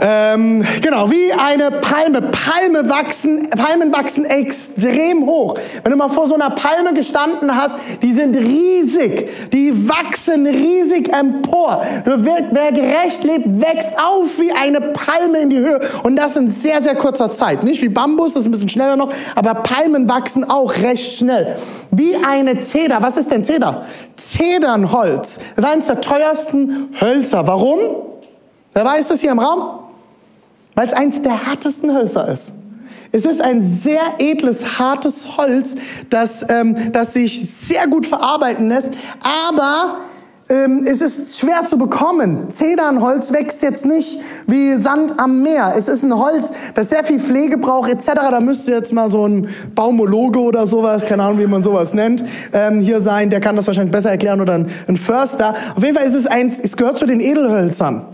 Ähm, 0.00 0.64
genau, 0.82 1.10
wie 1.10 1.32
eine 1.32 1.70
Palme. 1.70 2.22
Palme 2.22 2.88
wachsen, 2.88 3.48
Palmen 3.50 3.92
wachsen 3.92 4.24
extrem 4.24 5.26
hoch. 5.26 5.58
Wenn 5.82 5.92
du 5.92 5.98
mal 5.98 6.08
vor 6.08 6.26
so 6.26 6.34
einer 6.34 6.50
Palme 6.50 6.94
gestanden 6.94 7.54
hast, 7.54 7.76
die 8.02 8.12
sind 8.12 8.36
riesig. 8.36 9.28
Die 9.52 9.88
wachsen 9.88 10.46
riesig 10.46 11.12
empor. 11.12 11.84
Wer 12.04 12.72
gerecht 12.72 13.24
lebt, 13.24 13.60
wächst 13.60 13.92
auf 13.98 14.38
wie 14.38 14.52
eine 14.52 14.80
Palme 14.80 15.38
in 15.40 15.50
die 15.50 15.58
Höhe. 15.58 15.80
Und 16.02 16.16
das 16.16 16.36
in 16.36 16.48
sehr, 16.48 16.82
sehr 16.82 16.94
kurzer 16.94 17.30
Zeit. 17.30 17.62
Nicht 17.62 17.82
wie 17.82 17.88
Bambus, 17.88 18.34
das 18.34 18.42
ist 18.42 18.48
ein 18.48 18.52
bisschen 18.52 18.68
schneller 18.68 18.96
noch, 18.96 19.12
aber 19.34 19.54
Palmen 19.54 20.08
wachsen 20.08 20.44
auch 20.44 20.74
recht 20.82 21.18
schnell. 21.18 21.56
Wie 21.90 22.16
eine 22.16 22.60
Zeder. 22.60 22.98
Was 23.00 23.16
ist 23.16 23.30
denn 23.30 23.44
Zeder? 23.44 23.84
Zedernholz. 24.16 25.38
Das 25.54 25.64
ist 25.64 25.70
eines 25.70 25.86
der 25.86 26.00
teuersten 26.14 26.94
Hölzer. 27.00 27.46
Warum? 27.46 27.78
Wer 28.72 28.84
weiß 28.84 29.08
das 29.08 29.20
hier 29.20 29.32
im 29.32 29.38
Raum? 29.38 29.80
Weil 30.74 30.86
es 30.86 30.92
eins 30.92 31.22
der 31.22 31.46
härtesten 31.46 31.94
Hölzer 31.94 32.28
ist. 32.28 32.52
Es 33.12 33.24
ist 33.24 33.40
ein 33.40 33.62
sehr 33.62 34.02
edles, 34.18 34.78
hartes 34.78 35.36
Holz, 35.36 35.76
das, 36.10 36.44
ähm, 36.48 36.92
das 36.92 37.14
sich 37.14 37.48
sehr 37.48 37.86
gut 37.86 38.06
verarbeiten 38.06 38.68
lässt, 38.68 38.90
aber 39.22 39.98
ähm, 40.48 40.84
es 40.86 41.00
ist 41.00 41.38
schwer 41.38 41.64
zu 41.64 41.78
bekommen. 41.78 42.50
Zedernholz 42.50 43.32
wächst 43.32 43.62
jetzt 43.62 43.86
nicht 43.86 44.20
wie 44.46 44.74
Sand 44.74 45.18
am 45.18 45.42
Meer. 45.42 45.74
Es 45.76 45.88
ist 45.88 46.02
ein 46.02 46.18
Holz, 46.18 46.52
das 46.74 46.90
sehr 46.90 47.04
viel 47.04 47.18
Pflege 47.18 47.56
braucht 47.56 47.90
etc. 47.90 48.12
Da 48.14 48.40
müsste 48.40 48.72
jetzt 48.72 48.92
mal 48.92 49.10
so 49.10 49.26
ein 49.26 49.48
Baumologe 49.74 50.40
oder 50.40 50.66
sowas, 50.66 51.04
keine 51.06 51.22
Ahnung, 51.22 51.40
wie 51.40 51.46
man 51.46 51.62
sowas 51.62 51.94
nennt, 51.94 52.22
ähm, 52.52 52.80
hier 52.80 53.00
sein. 53.00 53.30
Der 53.30 53.40
kann 53.40 53.56
das 53.56 53.66
wahrscheinlich 53.66 53.92
besser 53.92 54.10
erklären 54.10 54.40
oder 54.40 54.54
ein, 54.54 54.66
ein 54.86 54.96
Förster. 54.96 55.54
Auf 55.76 55.82
jeden 55.82 55.96
Fall 55.96 56.06
ist 56.06 56.14
es 56.14 56.26
eins, 56.26 56.58
es 56.58 56.76
gehört 56.76 56.98
zu 56.98 57.06
den 57.06 57.20
Edelhölzern. 57.20 58.13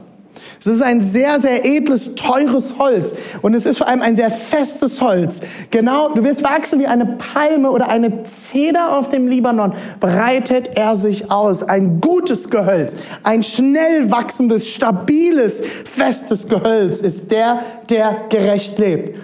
Es 0.59 0.67
ist 0.67 0.83
ein 0.83 1.01
sehr, 1.01 1.41
sehr 1.41 1.65
edles, 1.65 2.15
teures 2.15 2.79
Holz. 2.79 3.15
Und 3.43 3.55
es 3.55 3.67
ist 3.67 3.79
vor 3.79 3.89
allem 3.89 4.03
ein 4.03 4.17
sehr 4.17 4.31
festes 4.31 5.01
Holz. 5.01 5.41
Genau, 5.71 6.11
du 6.15 6.23
wirst 6.25 6.43
wachsen 6.43 6.79
wie 6.81 6.87
eine 6.87 7.07
Palme 7.07 7.71
oder 7.71 7.89
eine 7.89 8.25
Zeder 8.25 8.99
auf 8.99 9.09
dem 9.09 9.27
Libanon. 9.27 9.75
Breitet 10.01 10.77
er 10.77 10.97
sich 10.97 11.31
aus. 11.31 11.63
Ein 11.63 12.01
gutes 12.01 12.51
Gehölz. 12.51 12.95
Ein 13.23 13.43
schnell 13.43 14.11
wachsendes, 14.11 14.69
stabiles, 14.69 15.63
festes 15.85 16.49
Gehölz 16.49 17.01
ist 17.01 17.31
der, 17.31 17.63
der 17.89 18.17
gerecht 18.29 18.79
lebt. 18.79 19.17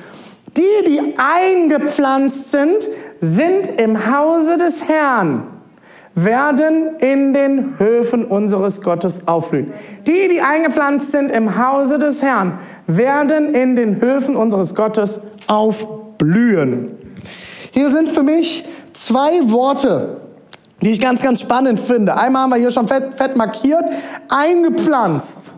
Die, 0.56 0.62
die 0.87 1.14
eingepflanzt 1.18 2.50
sind, 2.50 2.88
sind 3.20 3.66
im 3.78 4.11
Hause 4.11 4.56
des 4.56 4.88
Herrn 4.88 5.55
werden 6.16 6.96
in 6.99 7.35
den 7.35 7.78
Höfen 7.78 8.25
unseres 8.25 8.80
Gottes 8.80 9.28
aufblühen. 9.28 9.73
Die, 10.06 10.28
die 10.28 10.40
eingepflanzt 10.40 11.12
sind 11.12 11.30
im 11.30 11.62
Hause 11.62 11.99
des 11.99 12.23
Herrn, 12.23 12.58
werden 12.87 13.54
in 13.54 13.76
den 13.76 14.00
Höfen 14.00 14.35
unseres 14.35 14.75
Gottes 14.75 15.20
aufblühen. 15.46 16.96
Hier 17.70 17.90
sind 17.90 18.08
für 18.08 18.23
mich 18.23 18.64
zwei 18.94 19.50
Worte, 19.50 20.23
die 20.82 20.90
ich 20.90 21.00
ganz, 21.02 21.20
ganz 21.20 21.40
spannend 21.40 21.78
finde. 21.78 22.16
Einmal 22.16 22.44
haben 22.44 22.50
wir 22.50 22.56
hier 22.56 22.70
schon 22.70 22.88
fett, 22.88 23.14
fett 23.14 23.37
markiert, 23.37 23.85
eingepflanzt. 24.30 25.52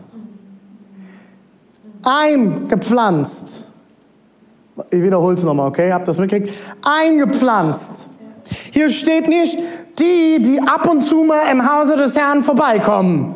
Eingepflanzt. 2.03 3.63
Ich 4.91 5.01
wiederhole 5.01 5.35
es 5.35 5.43
nochmal, 5.43 5.69
okay? 5.69 5.93
Habt 5.93 6.07
das 6.07 6.17
mitgekriegt? 6.17 6.53
Eingepflanzt. 6.83 8.07
Hier 8.71 8.89
steht 8.89 9.27
nicht, 9.27 9.57
die, 9.99 10.41
die 10.41 10.59
ab 10.59 10.89
und 10.89 11.01
zu 11.01 11.23
mal 11.23 11.51
im 11.51 11.69
Hause 11.69 11.97
des 11.97 12.15
Herrn 12.15 12.43
vorbeikommen. 12.43 13.35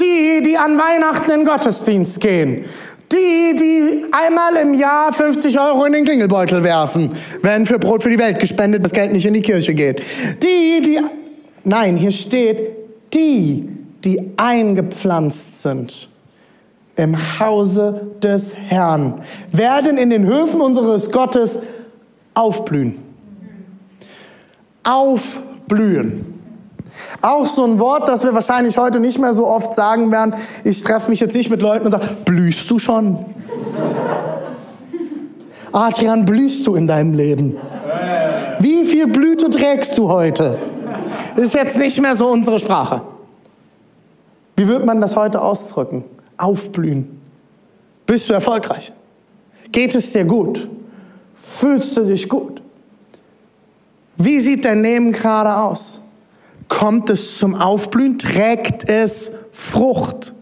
Die, 0.00 0.42
die 0.42 0.56
an 0.56 0.78
Weihnachten 0.78 1.30
in 1.30 1.44
Gottesdienst 1.44 2.20
gehen. 2.20 2.64
Die, 3.10 3.56
die 3.56 4.04
einmal 4.12 4.56
im 4.56 4.74
Jahr 4.74 5.12
50 5.12 5.58
Euro 5.58 5.84
in 5.86 5.94
den 5.94 6.04
Klingelbeutel 6.04 6.62
werfen, 6.62 7.10
wenn 7.40 7.66
für 7.66 7.78
Brot 7.78 8.02
für 8.02 8.10
die 8.10 8.18
Welt 8.18 8.38
gespendet 8.38 8.84
das 8.84 8.92
Geld 8.92 9.12
nicht 9.12 9.24
in 9.24 9.32
die 9.32 9.40
Kirche 9.40 9.72
geht. 9.72 10.02
Die, 10.42 10.82
die, 10.82 11.00
nein, 11.64 11.96
hier 11.96 12.12
steht, 12.12 12.70
die, 13.14 13.66
die 14.04 14.32
eingepflanzt 14.36 15.62
sind 15.62 16.08
im 16.96 17.16
Hause 17.38 18.08
des 18.22 18.52
Herrn, 18.54 19.14
werden 19.52 19.96
in 19.96 20.10
den 20.10 20.26
Höfen 20.26 20.60
unseres 20.60 21.10
Gottes 21.10 21.58
aufblühen. 22.34 22.96
Aufblühen. 24.84 25.47
Auch 27.20 27.46
so 27.46 27.64
ein 27.64 27.78
Wort, 27.78 28.08
das 28.08 28.24
wir 28.24 28.34
wahrscheinlich 28.34 28.78
heute 28.78 29.00
nicht 29.00 29.18
mehr 29.18 29.34
so 29.34 29.46
oft 29.46 29.72
sagen 29.72 30.10
werden. 30.10 30.34
Ich 30.64 30.82
treffe 30.82 31.10
mich 31.10 31.20
jetzt 31.20 31.34
nicht 31.34 31.50
mit 31.50 31.62
Leuten 31.62 31.86
und 31.86 31.92
sage, 31.92 32.08
blühst 32.24 32.70
du 32.70 32.78
schon? 32.78 33.18
Adrian, 35.72 36.24
blühst 36.24 36.66
du 36.66 36.74
in 36.74 36.86
deinem 36.86 37.14
Leben? 37.14 37.56
Wie 38.60 38.84
viel 38.86 39.06
Blüte 39.06 39.50
trägst 39.50 39.96
du 39.98 40.08
heute? 40.08 40.58
Das 41.36 41.44
ist 41.44 41.54
jetzt 41.54 41.78
nicht 41.78 42.00
mehr 42.00 42.16
so 42.16 42.28
unsere 42.28 42.58
Sprache. 42.58 43.02
Wie 44.56 44.66
wird 44.66 44.84
man 44.84 45.00
das 45.00 45.14
heute 45.14 45.40
ausdrücken? 45.40 46.04
Aufblühen. 46.36 47.20
Bist 48.06 48.28
du 48.28 48.32
erfolgreich? 48.32 48.92
Geht 49.70 49.94
es 49.94 50.12
dir 50.12 50.24
gut? 50.24 50.68
Fühlst 51.34 51.96
du 51.96 52.04
dich 52.04 52.28
gut? 52.28 52.57
Wie 54.18 54.40
sieht 54.40 54.64
dein 54.64 54.82
Leben 54.82 55.12
gerade 55.12 55.54
aus? 55.54 56.02
Kommt 56.66 57.08
es 57.08 57.38
zum 57.38 57.54
Aufblühen? 57.54 58.18
Trägt 58.18 58.88
es 58.88 59.30
Frucht? 59.52 60.34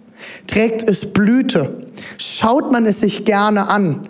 Trägt 0.46 0.82
es 0.88 1.12
Blüte? 1.12 1.86
Schaut 2.16 2.72
man 2.72 2.86
es 2.86 3.00
sich 3.00 3.26
gerne 3.26 3.68
an? 3.68 4.08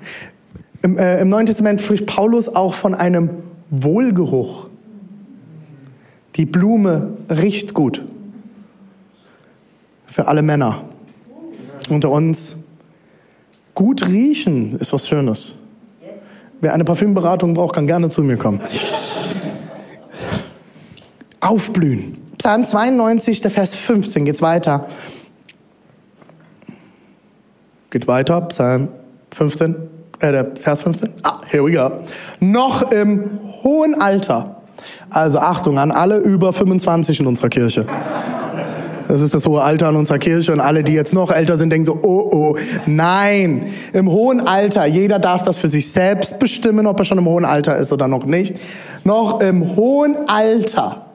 Im, 0.82 0.96
äh, 0.96 1.20
Im 1.20 1.28
Neuen 1.28 1.46
Testament 1.46 1.80
spricht 1.80 2.06
Paulus 2.06 2.48
auch 2.48 2.74
von 2.74 2.94
einem 2.94 3.28
Wohlgeruch. 3.70 4.68
Die 6.36 6.46
Blume 6.46 7.14
riecht 7.28 7.74
gut. 7.74 8.02
Für 10.06 10.28
alle 10.28 10.42
Männer 10.42 10.84
unter 11.90 12.10
uns. 12.10 12.56
Gut 13.74 14.06
riechen 14.06 14.76
ist 14.78 14.92
was 14.92 15.08
Schönes. 15.08 15.54
Wer 16.60 16.72
eine 16.72 16.84
Parfümberatung 16.84 17.52
braucht, 17.52 17.74
kann 17.74 17.88
gerne 17.88 18.10
zu 18.10 18.22
mir 18.22 18.36
kommen 18.36 18.60
aufblühen. 21.46 22.16
Psalm 22.38 22.64
92, 22.64 23.40
der 23.40 23.50
Vers 23.50 23.74
15, 23.74 24.24
geht's 24.24 24.42
weiter. 24.42 24.86
Geht 27.90 28.06
weiter, 28.06 28.40
Psalm 28.42 28.88
15, 29.34 29.76
äh, 30.20 30.32
der 30.32 30.56
Vers 30.56 30.82
15. 30.82 31.10
Ah, 31.22 31.38
here 31.46 31.64
we 31.64 31.72
go. 31.72 31.90
Noch 32.40 32.90
im 32.90 33.38
hohen 33.62 34.00
Alter. 34.00 34.56
Also 35.10 35.38
Achtung 35.38 35.78
an 35.78 35.92
alle 35.92 36.18
über 36.18 36.52
25 36.52 37.20
in 37.20 37.26
unserer 37.26 37.48
Kirche. 37.48 37.86
Das 39.08 39.22
ist 39.22 39.34
das 39.34 39.46
hohe 39.46 39.62
Alter 39.62 39.88
an 39.88 39.96
unserer 39.96 40.18
Kirche 40.18 40.52
und 40.52 40.58
alle, 40.58 40.82
die 40.82 40.92
jetzt 40.92 41.14
noch 41.14 41.30
älter 41.30 41.56
sind, 41.56 41.70
denken 41.70 41.86
so, 41.86 42.00
oh, 42.02 42.28
oh, 42.32 42.56
nein. 42.86 43.66
Im 43.92 44.10
hohen 44.10 44.40
Alter, 44.40 44.84
jeder 44.84 45.20
darf 45.20 45.44
das 45.44 45.58
für 45.58 45.68
sich 45.68 45.92
selbst 45.92 46.40
bestimmen, 46.40 46.88
ob 46.88 46.98
er 46.98 47.04
schon 47.04 47.18
im 47.18 47.26
hohen 47.26 47.44
Alter 47.44 47.76
ist 47.76 47.92
oder 47.92 48.08
noch 48.08 48.26
nicht. 48.26 48.56
Noch 49.04 49.40
im 49.40 49.76
hohen 49.76 50.16
Alter 50.28 51.05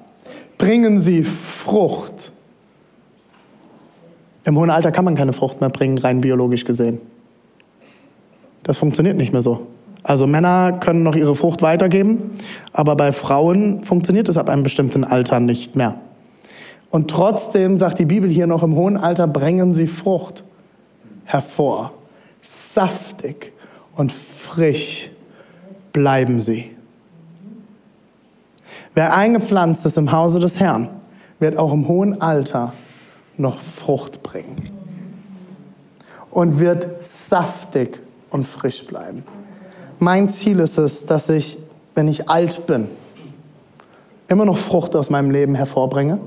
bringen 0.62 1.00
sie 1.00 1.24
Frucht. 1.24 2.32
Im 4.44 4.60
hohen 4.60 4.70
Alter 4.70 4.92
kann 4.92 5.06
man 5.06 5.16
keine 5.16 5.34
Frucht 5.34 5.60
mehr 5.60 5.72
bringen, 5.72 5.98
rein 5.98 6.22
biologisch 6.22 6.66
gesehen. 6.66 7.00
Das 8.62 8.78
funktioniert 8.78 9.18
nicht 9.18 9.34
mehr 9.34 9.42
so. 9.42 9.66
Also 10.04 10.28
Männer 10.28 10.74
können 10.74 11.02
noch 11.02 11.16
ihre 11.16 11.36
Frucht 11.36 11.64
weitergeben, 11.64 12.30
aber 12.74 12.96
bei 12.96 13.12
Frauen 13.12 13.84
funktioniert 13.84 14.30
es 14.30 14.38
ab 14.38 14.50
einem 14.50 14.62
bestimmten 14.62 15.04
Alter 15.04 15.40
nicht 15.40 15.76
mehr. 15.76 15.96
Und 16.92 17.10
trotzdem 17.10 17.80
sagt 17.80 17.98
die 17.98 18.06
Bibel 18.06 18.30
hier 18.30 18.46
noch, 18.46 18.62
im 18.62 18.76
hohen 18.76 18.98
Alter 18.98 19.26
bringen 19.26 19.74
sie 19.74 19.88
Frucht 19.88 20.44
hervor. 21.26 21.92
Saftig 22.44 23.52
und 23.96 24.12
frisch 24.12 25.10
bleiben 25.92 26.40
sie. 26.40 26.70
Wer 28.94 29.14
eingepflanzt 29.16 29.86
ist 29.86 29.98
im 29.98 30.12
Hause 30.12 30.40
des 30.40 30.60
Herrn, 30.60 30.90
wird 31.40 31.58
auch 31.58 31.72
im 31.72 31.88
hohen 31.88 32.22
Alter 32.22 32.74
noch 33.38 33.58
Frucht 33.58 34.22
bringen 34.22 34.56
und 36.30 36.60
wird 36.60 36.88
saftig 37.02 38.02
und 38.32 38.46
frisch 38.46 38.86
bleiben. 38.86 39.24
Mein 40.00 40.28
Ziel 40.30 40.60
ist 40.60 40.78
es, 40.78 41.06
dass 41.06 41.30
ich, 41.30 41.58
wenn 41.96 42.08
ich 42.08 42.30
alt 42.30 42.66
bin, 42.68 42.90
immer 44.28 44.46
noch 44.46 44.58
Frucht 44.58 44.96
aus 44.96 45.10
meinem 45.10 45.32
Leben 45.32 45.56
hervorbringe 45.56 46.20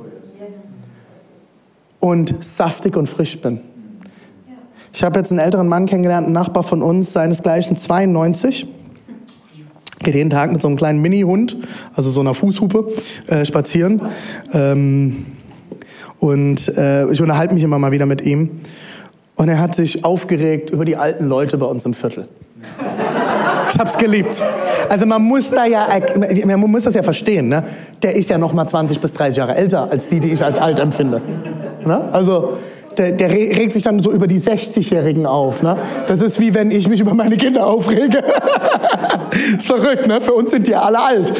und 2.00 2.44
saftig 2.44 2.96
und 2.96 3.08
frisch 3.08 3.40
bin. 3.40 3.60
Ich 4.92 5.02
habe 5.02 5.18
jetzt 5.18 5.32
einen 5.32 5.40
älteren 5.40 5.68
Mann 5.68 5.86
kennengelernt, 5.86 6.26
einen 6.26 6.34
Nachbar 6.34 6.62
von 6.62 6.82
uns, 6.82 7.12
seinesgleichen 7.12 7.76
92 7.76 8.68
geht 10.04 10.14
jeden 10.14 10.30
Tag 10.30 10.52
mit 10.52 10.62
so 10.62 10.68
einem 10.68 10.76
kleinen 10.76 11.00
Mini-Hund, 11.00 11.56
also 11.94 12.10
so 12.10 12.20
einer 12.20 12.34
Fußhupe, 12.34 12.92
äh, 13.26 13.44
spazieren. 13.44 14.00
Ähm, 14.52 15.26
und 16.18 16.68
äh, 16.76 17.10
ich 17.10 17.20
unterhalte 17.20 17.54
mich 17.54 17.62
immer 17.62 17.78
mal 17.78 17.92
wieder 17.92 18.06
mit 18.06 18.22
ihm. 18.22 18.50
Und 19.36 19.48
er 19.48 19.58
hat 19.58 19.74
sich 19.74 20.04
aufgeregt 20.04 20.70
über 20.70 20.84
die 20.84 20.96
alten 20.96 21.26
Leute 21.26 21.58
bei 21.58 21.66
uns 21.66 21.84
im 21.84 21.94
Viertel. 21.94 22.28
Ich 23.70 23.78
hab's 23.78 23.98
geliebt. 23.98 24.42
Also 24.88 25.06
man 25.06 25.22
muss 25.22 25.50
da 25.50 25.66
ja, 25.66 25.88
man 26.46 26.60
muss 26.60 26.84
das 26.84 26.94
ja 26.94 27.02
verstehen, 27.02 27.48
ne? 27.48 27.64
Der 28.02 28.14
ist 28.14 28.30
ja 28.30 28.38
noch 28.38 28.52
mal 28.52 28.66
20 28.66 29.00
bis 29.00 29.12
30 29.14 29.36
Jahre 29.38 29.56
älter 29.56 29.90
als 29.90 30.08
die, 30.08 30.20
die 30.20 30.32
ich 30.32 30.44
als 30.44 30.58
alt 30.58 30.78
empfinde. 30.78 31.20
Ne? 31.84 32.08
Also 32.12 32.58
der, 32.98 33.12
der 33.12 33.30
regt 33.30 33.72
sich 33.72 33.82
dann 33.82 34.02
so 34.02 34.12
über 34.12 34.26
die 34.26 34.40
60-Jährigen 34.40 35.26
auf. 35.26 35.62
Ne? 35.62 35.76
Das 36.06 36.20
ist 36.20 36.40
wie 36.40 36.54
wenn 36.54 36.70
ich 36.70 36.88
mich 36.88 37.00
über 37.00 37.14
meine 37.14 37.36
Kinder 37.36 37.66
aufrege. 37.66 38.22
ist 39.58 39.66
verrückt, 39.66 40.06
ne? 40.06 40.20
Für 40.20 40.34
uns 40.34 40.50
sind 40.50 40.66
die 40.66 40.74
alle 40.74 41.00
alt. 41.00 41.32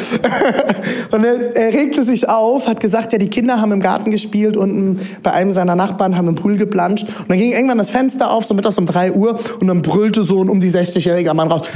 und 1.11 1.23
er, 1.23 1.55
er 1.55 1.73
regte 1.73 2.03
sich 2.03 2.27
auf, 2.29 2.67
hat 2.67 2.79
gesagt, 2.79 3.13
ja, 3.13 3.19
die 3.19 3.29
Kinder 3.29 3.61
haben 3.61 3.71
im 3.71 3.81
Garten 3.81 4.11
gespielt 4.11 4.57
und 4.57 4.99
bei 5.23 5.31
einem 5.31 5.53
seiner 5.53 5.75
Nachbarn 5.75 6.17
haben 6.17 6.27
im 6.27 6.35
Pool 6.35 6.57
geplanscht. 6.57 7.07
Und 7.19 7.29
dann 7.29 7.37
ging 7.37 7.51
irgendwann 7.51 7.77
das 7.77 7.89
Fenster 7.89 8.31
auf, 8.31 8.45
so 8.45 8.53
mittags 8.53 8.77
um 8.77 8.85
3 8.85 9.13
Uhr, 9.13 9.39
und 9.59 9.67
dann 9.67 9.81
brüllte 9.81 10.23
so 10.23 10.43
ein 10.43 10.49
um 10.49 10.59
die 10.59 10.71
60-jähriger 10.71 11.33
Mann 11.33 11.49
raus, 11.49 11.67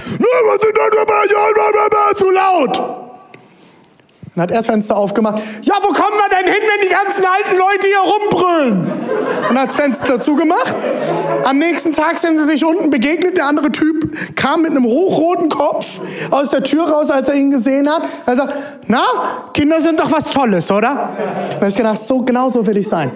zu 2.16 2.30
laut! 2.32 3.09
Dann 4.40 4.44
hat 4.44 4.52
er 4.52 4.58
das 4.58 4.68
Fenster 4.68 4.96
aufgemacht. 4.96 5.44
Ja, 5.64 5.76
wo 5.82 5.88
kommen 5.88 6.16
wir 6.18 6.30
denn 6.30 6.46
hin, 6.46 6.62
wenn 6.62 6.88
die 6.88 6.94
ganzen 6.94 7.26
alten 7.26 7.58
Leute 7.58 7.88
hier 7.88 8.00
rumbrüllen? 8.00 8.92
Und 9.50 9.60
hat 9.60 9.68
das 9.68 9.76
Fenster 9.76 10.22
zugemacht. 10.22 10.74
Am 11.44 11.58
nächsten 11.58 11.92
Tag 11.92 12.18
sind 12.18 12.40
sie 12.40 12.46
sich 12.46 12.64
unten 12.64 12.90
begegnet. 12.90 13.36
Der 13.36 13.48
andere 13.48 13.70
Typ 13.70 14.16
kam 14.38 14.62
mit 14.62 14.72
einem 14.72 14.86
hochroten 14.86 15.50
Kopf 15.50 16.00
aus 16.32 16.52
der 16.52 16.64
Tür 16.64 16.88
raus, 16.88 17.10
als 17.10 17.28
er 17.28 17.36
ihn 17.36 17.52
gesehen 17.52 17.90
hat. 17.90 18.04
Er 18.26 18.38
sagt, 18.38 18.54
na, 18.88 19.02
Kinder 19.54 19.82
sind 19.82 20.00
doch 20.00 20.10
was 20.10 20.30
Tolles, 20.30 20.72
oder? 20.72 21.10
Da 21.50 21.56
habe 21.56 21.68
ich 21.68 21.76
gedacht, 21.76 22.00
so, 22.00 22.22
genau 22.22 22.48
so 22.48 22.66
will 22.66 22.78
ich 22.78 22.88
sein. 22.88 23.12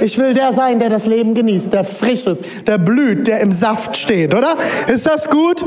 Ich 0.00 0.18
will 0.18 0.34
der 0.34 0.52
sein, 0.52 0.78
der 0.78 0.88
das 0.88 1.06
Leben 1.06 1.34
genießt, 1.34 1.72
der 1.72 1.82
frisch 1.82 2.26
ist, 2.26 2.44
der 2.68 2.78
blüht, 2.78 3.26
der 3.26 3.40
im 3.40 3.50
Saft 3.50 3.96
steht, 3.96 4.34
oder? 4.34 4.56
Ist 4.86 5.06
das 5.06 5.28
gut? 5.28 5.64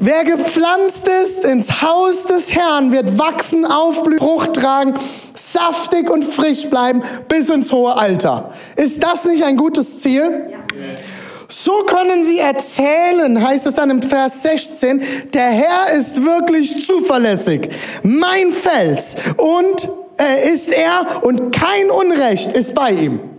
Wer 0.00 0.24
gepflanzt 0.24 1.08
ist 1.22 1.44
ins 1.44 1.80
Haus 1.80 2.26
des 2.26 2.54
Herrn, 2.54 2.92
wird 2.92 3.18
wachsen, 3.18 3.64
aufblühen, 3.64 4.03
Frucht 4.18 4.54
tragen, 4.54 4.94
saftig 5.34 6.10
und 6.10 6.24
frisch 6.24 6.68
bleiben 6.68 7.02
bis 7.28 7.48
ins 7.48 7.72
hohe 7.72 7.96
Alter. 7.96 8.52
Ist 8.76 9.02
das 9.02 9.24
nicht 9.24 9.42
ein 9.42 9.56
gutes 9.56 10.00
Ziel? 10.00 10.46
Ja. 10.50 10.58
So 11.48 11.84
können 11.84 12.24
sie 12.24 12.38
erzählen, 12.38 13.40
heißt 13.40 13.66
es 13.66 13.74
dann 13.74 13.90
im 13.90 14.02
Vers 14.02 14.42
16, 14.42 15.02
der 15.32 15.50
Herr 15.50 15.96
ist 15.96 16.24
wirklich 16.24 16.86
zuverlässig, 16.86 17.68
mein 18.02 18.50
Fels 18.50 19.14
und 19.36 19.88
äh, 20.20 20.52
ist 20.52 20.72
er 20.72 21.22
und 21.22 21.54
kein 21.54 21.90
Unrecht 21.90 22.52
ist 22.52 22.74
bei 22.74 22.90
ihm. 22.90 23.33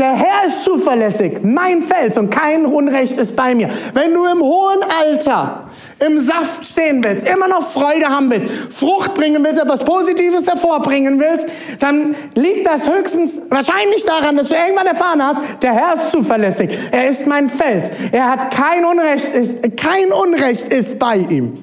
Der 0.00 0.14
Herr 0.14 0.46
ist 0.46 0.64
zuverlässig, 0.64 1.40
mein 1.42 1.82
Fels 1.82 2.16
und 2.16 2.30
kein 2.30 2.64
Unrecht 2.64 3.18
ist 3.18 3.36
bei 3.36 3.54
mir. 3.54 3.68
Wenn 3.92 4.14
du 4.14 4.24
im 4.24 4.40
hohen 4.40 4.82
Alter 4.82 5.68
im 6.06 6.18
Saft 6.18 6.64
stehen 6.64 7.04
willst, 7.04 7.28
immer 7.28 7.48
noch 7.48 7.62
Freude 7.62 8.08
haben 8.08 8.30
willst, 8.30 8.48
Frucht 8.72 9.12
bringen 9.12 9.44
willst, 9.44 9.60
etwas 9.60 9.84
Positives 9.84 10.46
hervorbringen 10.46 11.20
willst, 11.20 11.48
dann 11.80 12.14
liegt 12.34 12.66
das 12.66 12.88
höchstens 12.88 13.42
wahrscheinlich 13.50 14.02
daran, 14.06 14.38
dass 14.38 14.48
du 14.48 14.54
irgendwann 14.54 14.86
erfahren 14.86 15.22
hast, 15.22 15.38
der 15.60 15.74
Herr 15.74 15.96
ist 15.96 16.12
zuverlässig. 16.12 16.70
Er 16.90 17.10
ist 17.10 17.26
mein 17.26 17.50
Fels. 17.50 17.90
Er 18.10 18.30
hat 18.30 18.54
kein 18.54 18.86
Unrecht, 18.86 19.28
ist, 19.34 19.76
kein 19.76 20.12
Unrecht 20.12 20.72
ist 20.72 20.98
bei 20.98 21.16
ihm. 21.16 21.58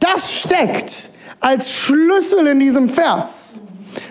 Das 0.00 0.32
steckt 0.32 1.10
als 1.38 1.70
Schlüssel 1.70 2.46
in 2.46 2.60
diesem 2.60 2.88
Vers. 2.88 3.60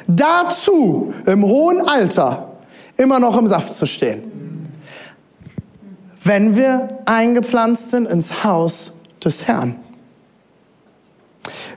Dazu 0.06 1.12
im 1.26 1.44
hohen 1.44 1.82
Alter 1.82 2.51
immer 3.02 3.20
noch 3.20 3.38
im 3.38 3.48
Saft 3.48 3.74
zu 3.76 3.86
stehen. 3.86 4.24
Wenn 6.24 6.56
wir 6.56 7.00
eingepflanzt 7.06 7.90
sind 7.90 8.06
ins 8.06 8.44
Haus 8.44 8.92
des 9.24 9.48
Herrn. 9.48 9.76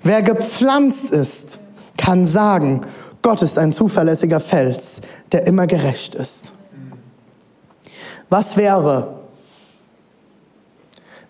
Wer 0.02 0.22
gepflanzt 0.22 1.10
ist, 1.10 1.58
kann 1.96 2.26
sagen, 2.26 2.82
Gott 3.22 3.40
ist 3.40 3.56
ein 3.56 3.72
zuverlässiger 3.72 4.38
Fels, 4.38 5.00
der 5.32 5.46
immer 5.46 5.66
gerecht 5.66 6.14
ist. 6.14 6.52
Was 8.28 8.58
wäre, 8.58 9.20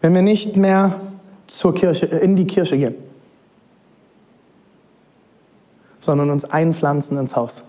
wenn 0.00 0.12
wir 0.12 0.22
nicht 0.22 0.56
mehr 0.56 1.00
zur 1.46 1.72
Kirche, 1.72 2.06
in 2.06 2.34
die 2.34 2.46
Kirche 2.46 2.76
gehen, 2.76 2.96
sondern 6.00 6.30
uns 6.30 6.44
einpflanzen 6.44 7.16
ins 7.16 7.36
Haus? 7.36 7.62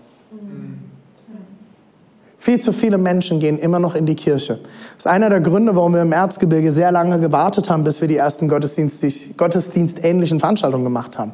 Viel 2.46 2.60
zu 2.60 2.72
viele 2.72 2.96
Menschen 2.96 3.40
gehen 3.40 3.58
immer 3.58 3.80
noch 3.80 3.96
in 3.96 4.06
die 4.06 4.14
Kirche. 4.14 4.60
Das 4.60 4.98
ist 4.98 5.06
einer 5.08 5.28
der 5.28 5.40
Gründe, 5.40 5.74
warum 5.74 5.94
wir 5.94 6.02
im 6.02 6.12
Erzgebirge 6.12 6.70
sehr 6.70 6.92
lange 6.92 7.18
gewartet 7.18 7.68
haben, 7.68 7.82
bis 7.82 8.00
wir 8.00 8.06
die 8.06 8.18
ersten 8.18 8.48
gottesdienstähnlichen 8.48 10.38
Veranstaltungen 10.38 10.84
gemacht 10.84 11.18
haben. 11.18 11.32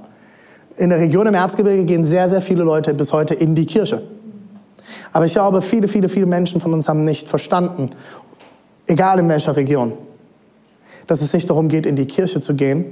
In 0.78 0.88
der 0.88 0.99
Region 0.99 1.26
im 1.26 1.35
Erzgebirge 1.35 1.85
gehen 1.85 2.07
sehr, 2.07 2.31
sehr 2.31 2.40
viele 2.40 2.64
Leute 2.64 2.95
bis 2.95 3.12
heute 3.12 3.35
in 3.35 3.54
die 3.54 3.66
Kirche. 3.66 4.00
Aber 5.12 5.26
ich 5.26 5.35
glaube, 5.35 5.61
viele, 5.61 5.87
viele, 5.87 6.09
viele 6.09 6.25
Menschen 6.25 6.62
von 6.62 6.73
uns 6.73 6.88
haben 6.88 7.04
nicht 7.04 7.28
verstanden, 7.28 7.90
egal 8.87 9.19
in 9.19 9.28
welcher 9.28 9.54
Region, 9.54 9.92
dass 11.07 11.21
es 11.21 11.35
nicht 11.35 11.50
darum 11.50 11.69
geht, 11.69 11.85
in 11.85 11.95
die 11.95 12.07
Kirche 12.07 12.40
zu 12.40 12.54
gehen, 12.54 12.87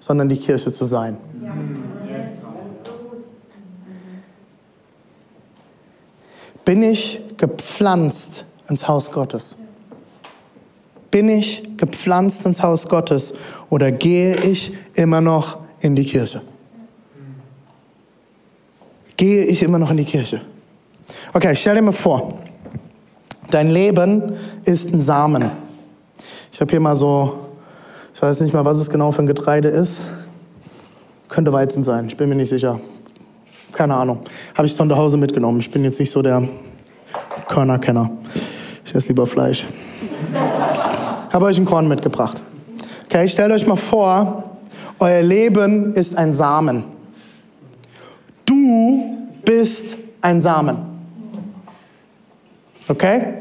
sondern 0.00 0.30
die 0.30 0.38
Kirche 0.38 0.72
zu 0.72 0.86
sein. 0.86 1.18
Ja. 1.44 1.52
Bin 6.64 6.82
ich 6.82 7.20
gepflanzt 7.36 8.44
ins 8.68 8.86
Haus 8.86 9.10
Gottes? 9.10 9.56
Bin 11.10 11.28
ich 11.28 11.62
gepflanzt 11.76 12.46
ins 12.46 12.62
Haus 12.62 12.88
Gottes 12.88 13.34
oder 13.68 13.92
gehe 13.92 14.34
ich 14.36 14.72
immer 14.94 15.20
noch 15.20 15.58
in 15.80 15.94
die 15.96 16.04
Kirche? 16.04 16.40
Gehe 19.16 19.44
ich 19.44 19.62
immer 19.62 19.78
noch 19.78 19.90
in 19.90 19.98
die 19.98 20.04
Kirche? 20.04 20.40
Okay, 21.32 21.54
stell 21.54 21.74
dir 21.74 21.82
mal 21.82 21.92
vor, 21.92 22.38
dein 23.50 23.70
Leben 23.70 24.34
ist 24.64 24.92
ein 24.92 25.00
Samen. 25.00 25.50
Ich 26.52 26.60
habe 26.60 26.70
hier 26.70 26.80
mal 26.80 26.96
so, 26.96 27.48
ich 28.14 28.22
weiß 28.22 28.40
nicht 28.40 28.54
mal, 28.54 28.64
was 28.64 28.78
es 28.78 28.88
genau 28.88 29.12
für 29.12 29.22
ein 29.22 29.26
Getreide 29.26 29.68
ist. 29.68 30.12
Könnte 31.28 31.52
Weizen 31.52 31.82
sein, 31.82 32.06
ich 32.06 32.16
bin 32.16 32.28
mir 32.28 32.36
nicht 32.36 32.50
sicher. 32.50 32.80
Keine 33.72 33.94
Ahnung. 33.94 34.20
Habe 34.54 34.66
ich 34.66 34.76
von 34.76 34.88
zu 34.88 34.96
Hause 34.96 35.16
mitgenommen. 35.16 35.60
Ich 35.60 35.70
bin 35.70 35.82
jetzt 35.84 35.98
nicht 35.98 36.10
so 36.10 36.22
der 36.22 36.46
Körnerkenner. 37.48 38.10
Ich 38.84 38.94
esse 38.94 39.08
lieber 39.08 39.26
Fleisch. 39.26 39.66
Habe 41.32 41.46
euch 41.46 41.58
ein 41.58 41.64
Korn 41.64 41.88
mitgebracht. 41.88 42.40
Okay, 43.06 43.26
stellt 43.28 43.52
euch 43.52 43.66
mal 43.66 43.76
vor, 43.76 44.58
euer 44.98 45.22
Leben 45.22 45.94
ist 45.94 46.16
ein 46.16 46.32
Samen. 46.32 46.84
Du 48.44 49.28
bist 49.44 49.96
ein 50.20 50.40
Samen. 50.40 50.76
Okay? 52.88 53.34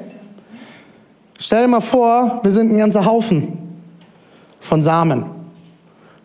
Stell 1.40 1.64
dir 1.64 1.68
mal 1.68 1.82
vor, 1.82 2.40
wir 2.44 2.52
sind 2.52 2.72
ein 2.72 2.78
ganzer 2.78 3.06
Haufen 3.06 3.58
von 4.60 4.82
Samen. 4.82 5.41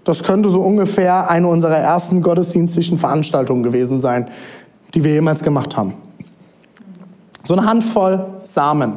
Das 0.07 0.23
könnte 0.23 0.51
so 0.51 0.61
ungefähr 0.61 1.29
eine 1.29 1.49
unserer 1.49 1.79
ersten 1.79 2.23
gottesdienstlichen 2.23 2.97
Veranstaltungen 2.97 3.64
gewesen 3.64 3.99
sein, 3.99 4.29
die 4.95 5.03
wir 5.03 5.11
jemals 5.11 5.42
gemacht 5.42 5.77
haben. 5.77 5.95
So 7.42 7.57
eine 7.57 7.66
Handvoll 7.66 8.25
Samen. 8.42 8.92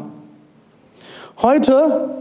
Heute 1.41 2.12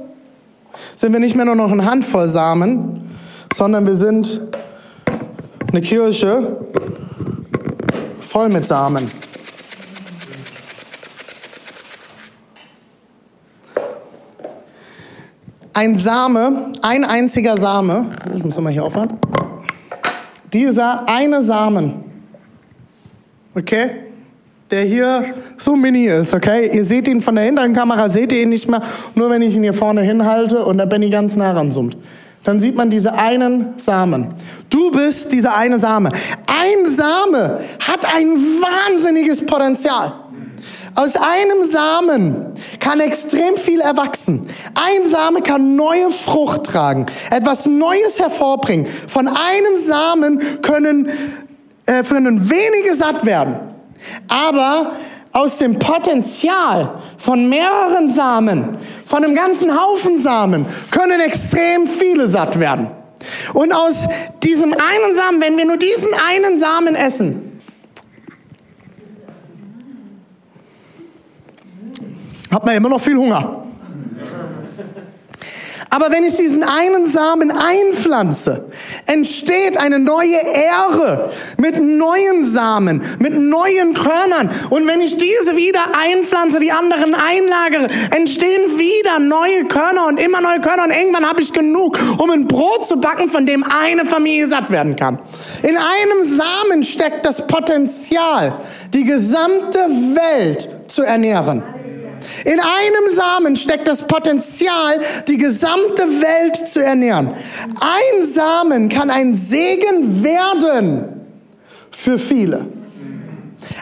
sind 0.96 1.12
wir 1.12 1.20
nicht 1.20 1.36
mehr 1.36 1.44
nur 1.44 1.54
noch 1.54 1.70
eine 1.70 1.84
Handvoll 1.84 2.28
Samen, 2.28 3.10
sondern 3.52 3.84
wir 3.84 3.94
sind 3.94 4.40
eine 5.70 5.82
Kirche 5.82 6.56
voll 8.20 8.48
mit 8.48 8.64
Samen. 8.64 9.06
Ein 15.74 15.96
Same, 15.96 16.72
ein 16.82 17.04
einziger 17.04 17.56
Same, 17.56 18.06
ich 18.34 18.44
muss 18.44 18.54
nochmal 18.54 18.72
hier 18.72 18.84
aufhören. 18.84 19.18
Dieser 20.52 21.08
eine 21.08 21.42
Samen, 21.42 22.04
okay, 23.54 23.90
der 24.70 24.82
hier 24.82 25.34
so 25.56 25.76
mini 25.76 26.06
ist, 26.06 26.34
okay? 26.34 26.70
Ihr 26.74 26.84
seht 26.84 27.08
ihn 27.08 27.20
von 27.20 27.34
der 27.34 27.44
hinteren 27.44 27.72
Kamera, 27.72 28.08
seht 28.08 28.32
ihr 28.32 28.42
ihn 28.42 28.50
nicht 28.50 28.68
mehr, 28.68 28.82
nur 29.14 29.30
wenn 29.30 29.42
ich 29.42 29.54
ihn 29.54 29.62
hier 29.62 29.74
vorne 29.74 30.02
hinhalte 30.02 30.64
und 30.64 30.78
dann 30.78 30.88
bin 30.88 31.02
ich 31.02 31.10
ganz 31.10 31.36
nah 31.36 31.52
ranzoomt. 31.52 31.96
Dann 32.44 32.60
sieht 32.60 32.76
man 32.76 32.88
diese 32.88 33.14
einen 33.14 33.78
Samen. 33.78 34.28
Du 34.70 34.90
bist 34.90 35.32
dieser 35.32 35.56
eine 35.56 35.78
Same. 35.80 36.10
Ein 36.46 36.90
Same 36.90 37.60
hat 37.86 38.04
ein 38.04 38.36
wahnsinniges 38.36 39.44
Potenzial. 39.44 40.12
Aus 40.98 41.14
einem 41.14 41.62
Samen 41.62 42.46
kann 42.80 42.98
extrem 42.98 43.56
viel 43.56 43.78
erwachsen. 43.78 44.48
Ein 44.74 45.08
Same 45.08 45.42
kann 45.42 45.76
neue 45.76 46.10
Frucht 46.10 46.64
tragen, 46.64 47.06
etwas 47.30 47.66
Neues 47.66 48.18
hervorbringen. 48.18 48.84
Von 48.84 49.28
einem 49.28 49.76
Samen 49.76 50.60
können, 50.60 51.08
äh, 51.86 52.02
können 52.02 52.50
wenige 52.50 52.96
satt 52.96 53.24
werden. 53.24 53.60
Aber 54.26 54.96
aus 55.32 55.58
dem 55.58 55.78
Potenzial 55.78 56.94
von 57.16 57.48
mehreren 57.48 58.10
Samen, 58.10 58.76
von 59.06 59.22
einem 59.22 59.36
ganzen 59.36 59.80
Haufen 59.80 60.18
Samen, 60.18 60.66
können 60.90 61.20
extrem 61.20 61.86
viele 61.86 62.28
satt 62.28 62.58
werden. 62.58 62.90
Und 63.54 63.72
aus 63.72 63.98
diesem 64.42 64.72
einen 64.72 65.14
Samen, 65.14 65.40
wenn 65.40 65.56
wir 65.56 65.64
nur 65.64 65.76
diesen 65.76 66.10
einen 66.28 66.58
Samen 66.58 66.96
essen, 66.96 67.47
hat 72.50 72.64
man 72.64 72.74
immer 72.74 72.88
noch 72.88 73.00
viel 73.00 73.16
Hunger. 73.16 73.64
Aber 75.90 76.12
wenn 76.12 76.22
ich 76.22 76.34
diesen 76.36 76.62
einen 76.62 77.06
Samen 77.06 77.50
einpflanze, 77.50 78.66
entsteht 79.06 79.78
eine 79.78 79.98
neue 79.98 80.36
Ähre 80.36 81.30
mit 81.56 81.82
neuen 81.82 82.44
Samen, 82.44 83.02
mit 83.18 83.34
neuen 83.34 83.94
Körnern. 83.94 84.50
Und 84.68 84.86
wenn 84.86 85.00
ich 85.00 85.16
diese 85.16 85.56
wieder 85.56 85.80
einpflanze, 85.98 86.60
die 86.60 86.72
anderen 86.72 87.14
einlagere, 87.14 87.88
entstehen 88.14 88.78
wieder 88.78 89.18
neue 89.18 89.64
Körner 89.64 90.06
und 90.08 90.20
immer 90.20 90.42
neue 90.42 90.60
Körner. 90.60 90.84
Und 90.84 90.90
irgendwann 90.90 91.26
habe 91.26 91.40
ich 91.40 91.54
genug, 91.54 91.98
um 92.18 92.30
ein 92.30 92.46
Brot 92.46 92.86
zu 92.86 93.00
backen, 93.00 93.30
von 93.30 93.46
dem 93.46 93.64
eine 93.64 94.04
Familie 94.04 94.46
satt 94.46 94.70
werden 94.70 94.94
kann. 94.94 95.18
In 95.62 95.76
einem 95.76 96.22
Samen 96.22 96.84
steckt 96.84 97.24
das 97.24 97.46
Potenzial, 97.46 98.52
die 98.92 99.04
gesamte 99.04 99.78
Welt 99.78 100.68
zu 100.88 101.02
ernähren. 101.02 101.62
In 102.44 102.60
einem 102.60 103.14
Samen 103.14 103.56
steckt 103.56 103.88
das 103.88 104.06
Potenzial, 104.06 105.00
die 105.26 105.36
gesamte 105.36 106.02
Welt 106.02 106.56
zu 106.68 106.82
ernähren. 106.82 107.28
Ein 107.28 108.28
Samen 108.28 108.88
kann 108.88 109.10
ein 109.10 109.34
Segen 109.34 110.22
werden 110.24 111.04
für 111.90 112.18
viele. 112.18 112.66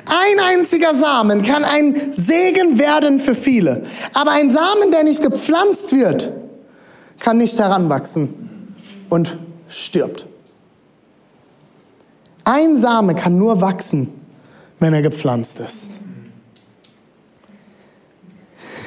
Ein 0.08 0.40
einziger 0.40 0.94
Samen 0.94 1.42
kann 1.42 1.64
ein 1.64 2.12
Segen 2.12 2.78
werden 2.78 3.18
für 3.18 3.34
viele. 3.34 3.82
Aber 4.14 4.32
ein 4.32 4.50
Samen, 4.50 4.90
der 4.90 5.04
nicht 5.04 5.22
gepflanzt 5.22 5.92
wird, 5.92 6.32
kann 7.18 7.38
nicht 7.38 7.58
heranwachsen 7.58 8.74
und 9.08 9.38
stirbt. 9.68 10.26
Ein 12.44 12.76
Same 12.76 13.14
kann 13.14 13.36
nur 13.36 13.60
wachsen, 13.60 14.08
wenn 14.78 14.94
er 14.94 15.02
gepflanzt 15.02 15.58
ist. 15.58 16.00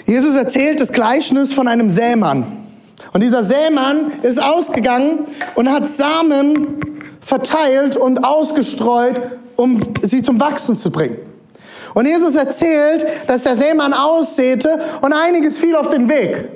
Jesus 0.10 0.36
erzählt 0.36 0.80
das 0.80 0.92
Gleichnis 0.92 1.54
von 1.54 1.68
einem 1.68 1.92
Sämann. 1.92 2.44
Und 3.14 3.22
dieser 3.22 3.44
Sämann 3.44 4.12
ist 4.24 4.42
ausgegangen 4.42 5.20
und 5.54 5.72
hat 5.72 5.88
Samen 5.88 6.80
verteilt 7.22 7.96
und 7.96 8.24
ausgestreut, 8.26 9.22
um 9.56 9.80
sie 10.02 10.24
zum 10.24 10.40
Wachsen 10.40 10.76
zu 10.76 10.90
bringen. 10.90 11.18
Und 11.94 12.08
Jesus 12.08 12.34
erzählt, 12.34 13.06
dass 13.28 13.44
der 13.44 13.56
Sämann 13.56 13.94
aussäte 13.94 14.82
und 15.02 15.14
einiges 15.14 15.60
fiel 15.60 15.76
auf 15.76 15.90
den 15.90 16.10
Weg. 16.10 16.50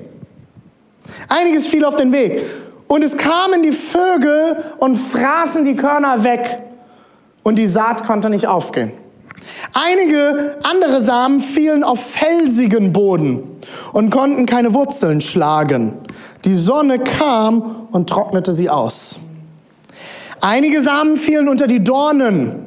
Einiges 1.29 1.67
fiel 1.67 1.85
auf 1.85 1.95
den 1.95 2.11
Weg. 2.11 2.41
Und 2.87 3.03
es 3.03 3.15
kamen 3.17 3.61
die 3.61 3.71
Vögel 3.71 4.63
und 4.79 4.95
fraßen 4.95 5.63
die 5.63 5.75
Körner 5.75 6.23
weg. 6.23 6.59
Und 7.43 7.57
die 7.57 7.67
Saat 7.67 8.03
konnte 8.07 8.31
nicht 8.31 8.47
aufgehen. 8.47 8.93
Einige 9.73 10.57
andere 10.63 11.03
Samen 11.03 11.41
fielen 11.41 11.83
auf 11.83 11.99
felsigen 11.99 12.93
Boden 12.93 13.43
und 13.91 14.09
konnten 14.09 14.45
keine 14.45 14.73
Wurzeln 14.73 15.21
schlagen. 15.21 15.93
Die 16.45 16.55
Sonne 16.55 16.99
kam 16.99 17.87
und 17.91 18.09
trocknete 18.09 18.53
sie 18.53 18.69
aus. 18.69 19.19
Einige 20.41 20.81
Samen 20.83 21.17
fielen 21.17 21.47
unter 21.47 21.67
die 21.67 21.83
Dornen. 21.83 22.65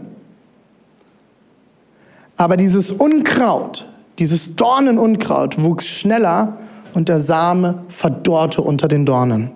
Aber 2.37 2.57
dieses 2.57 2.91
Unkraut, 2.91 3.87
dieses 4.19 4.57
Dornenunkraut 4.57 5.63
wuchs 5.63 5.87
schneller 5.87 6.59
und 6.95 7.09
der 7.09 7.19
Same 7.19 7.83
verdorrte 7.89 8.63
unter 8.63 8.89
den 8.89 9.05
Dornen. 9.05 9.51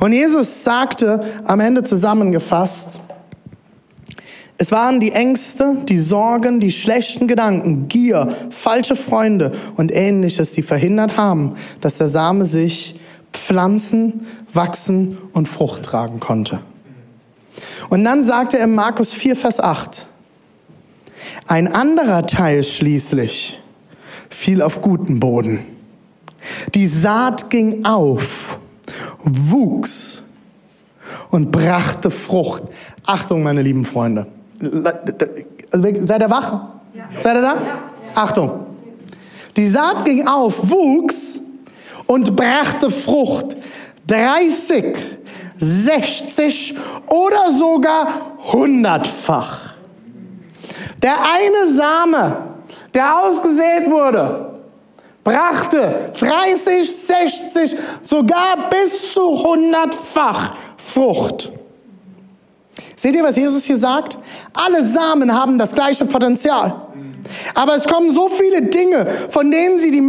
Und 0.00 0.12
Jesus 0.12 0.64
sagte 0.64 1.24
am 1.44 1.60
Ende 1.60 1.82
zusammengefasst, 1.82 2.98
es 4.62 4.70
waren 4.70 5.00
die 5.00 5.10
Ängste, 5.10 5.78
die 5.88 5.98
Sorgen, 5.98 6.60
die 6.60 6.70
schlechten 6.70 7.26
Gedanken, 7.26 7.88
Gier, 7.88 8.32
falsche 8.50 8.94
Freunde 8.94 9.50
und 9.74 9.90
ähnliches, 9.90 10.52
die 10.52 10.62
verhindert 10.62 11.16
haben, 11.16 11.54
dass 11.80 11.96
der 11.96 12.06
Same 12.06 12.44
sich 12.44 12.94
pflanzen, 13.32 14.24
wachsen 14.54 15.18
und 15.32 15.48
Frucht 15.48 15.82
tragen 15.82 16.20
konnte. 16.20 16.60
Und 17.88 18.04
dann 18.04 18.22
sagte 18.22 18.56
er 18.56 18.66
in 18.66 18.76
Markus 18.76 19.12
4, 19.12 19.34
Vers 19.34 19.58
8, 19.58 20.06
ein 21.48 21.66
anderer 21.66 22.24
Teil 22.28 22.62
schließlich 22.62 23.58
fiel 24.30 24.62
auf 24.62 24.80
guten 24.80 25.18
Boden. 25.18 25.58
Die 26.76 26.86
Saat 26.86 27.50
ging 27.50 27.84
auf, 27.84 28.60
wuchs 29.24 30.22
und 31.30 31.50
brachte 31.50 32.12
Frucht. 32.12 32.62
Achtung, 33.04 33.42
meine 33.42 33.62
lieben 33.62 33.84
Freunde. 33.84 34.28
Also, 34.62 36.06
seid 36.06 36.22
ihr 36.22 36.30
wach? 36.30 36.52
Ja. 36.94 37.04
Seid 37.20 37.36
ihr 37.36 37.42
da? 37.42 37.54
Ja. 37.54 37.78
Achtung. 38.14 38.66
Die 39.56 39.68
Saat 39.68 40.04
ging 40.04 40.26
auf, 40.26 40.70
wuchs 40.70 41.40
und 42.06 42.34
brachte 42.36 42.90
Frucht. 42.90 43.56
30, 44.06 44.96
60 45.58 46.76
oder 47.06 47.52
sogar 47.52 48.08
hundertfach. 48.52 49.74
Der 51.02 51.14
eine 51.14 51.72
Same, 51.72 52.36
der 52.94 53.18
ausgesät 53.18 53.88
wurde, 53.88 54.54
brachte 55.24 56.12
30, 56.18 56.90
60, 56.90 57.76
sogar 58.02 58.70
bis 58.70 59.12
zu 59.12 59.44
hundertfach 59.44 60.54
Frucht. 60.76 61.50
Seht 63.02 63.16
ihr, 63.16 63.24
was 63.24 63.34
Jesus 63.34 63.64
hier 63.64 63.78
sagt? 63.78 64.16
Alle 64.54 64.86
Samen 64.86 65.34
haben 65.34 65.58
das 65.58 65.74
gleiche 65.74 66.04
Potenzial. 66.04 66.91
Aber 67.54 67.76
es 67.76 67.86
kommen 67.86 68.10
so 68.10 68.28
viele 68.28 68.62
Dinge, 68.62 69.06
von 69.30 69.50
denen 69.50 69.78
sie 69.78 69.90
die, 69.90 70.02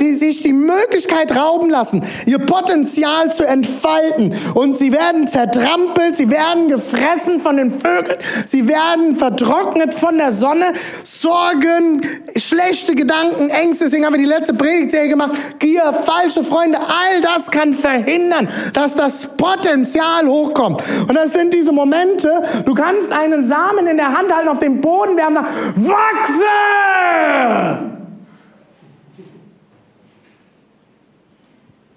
die 0.00 0.14
sich 0.14 0.42
die 0.42 0.52
Möglichkeit 0.52 1.36
rauben 1.36 1.70
lassen, 1.70 2.04
ihr 2.26 2.38
Potenzial 2.38 3.30
zu 3.32 3.46
entfalten. 3.46 4.34
Und 4.54 4.76
sie 4.76 4.92
werden 4.92 5.28
zertrampelt, 5.28 6.16
sie 6.16 6.30
werden 6.30 6.68
gefressen 6.68 7.40
von 7.40 7.56
den 7.56 7.70
Vögeln, 7.70 8.18
sie 8.46 8.68
werden 8.68 9.16
vertrocknet 9.16 9.94
von 9.94 10.18
der 10.18 10.32
Sonne. 10.32 10.72
Sorgen, 11.02 12.00
schlechte 12.36 12.94
Gedanken, 12.94 13.50
Ängste, 13.50 13.84
deswegen 13.84 14.06
haben 14.06 14.14
wir 14.14 14.20
die 14.20 14.24
letzte 14.24 14.54
Predigtserie 14.54 15.08
gemacht. 15.08 15.32
Gier, 15.58 15.92
falsche 15.92 16.42
Freunde, 16.42 16.78
all 16.78 17.20
das 17.20 17.50
kann 17.50 17.74
verhindern, 17.74 18.48
dass 18.72 18.94
das 18.94 19.26
Potenzial 19.36 20.26
hochkommt. 20.26 20.82
Und 21.06 21.14
das 21.14 21.34
sind 21.34 21.52
diese 21.52 21.72
Momente, 21.72 22.62
du 22.64 22.74
kannst 22.74 23.12
einen 23.12 23.46
Samen 23.46 23.86
in 23.86 23.96
der 23.98 24.16
Hand 24.16 24.34
halten 24.34 24.48
auf 24.48 24.60
dem 24.60 24.80
Boden, 24.80 25.20
haben 25.20 25.34
gesagt, 25.34 25.48
wachse! 25.76 26.59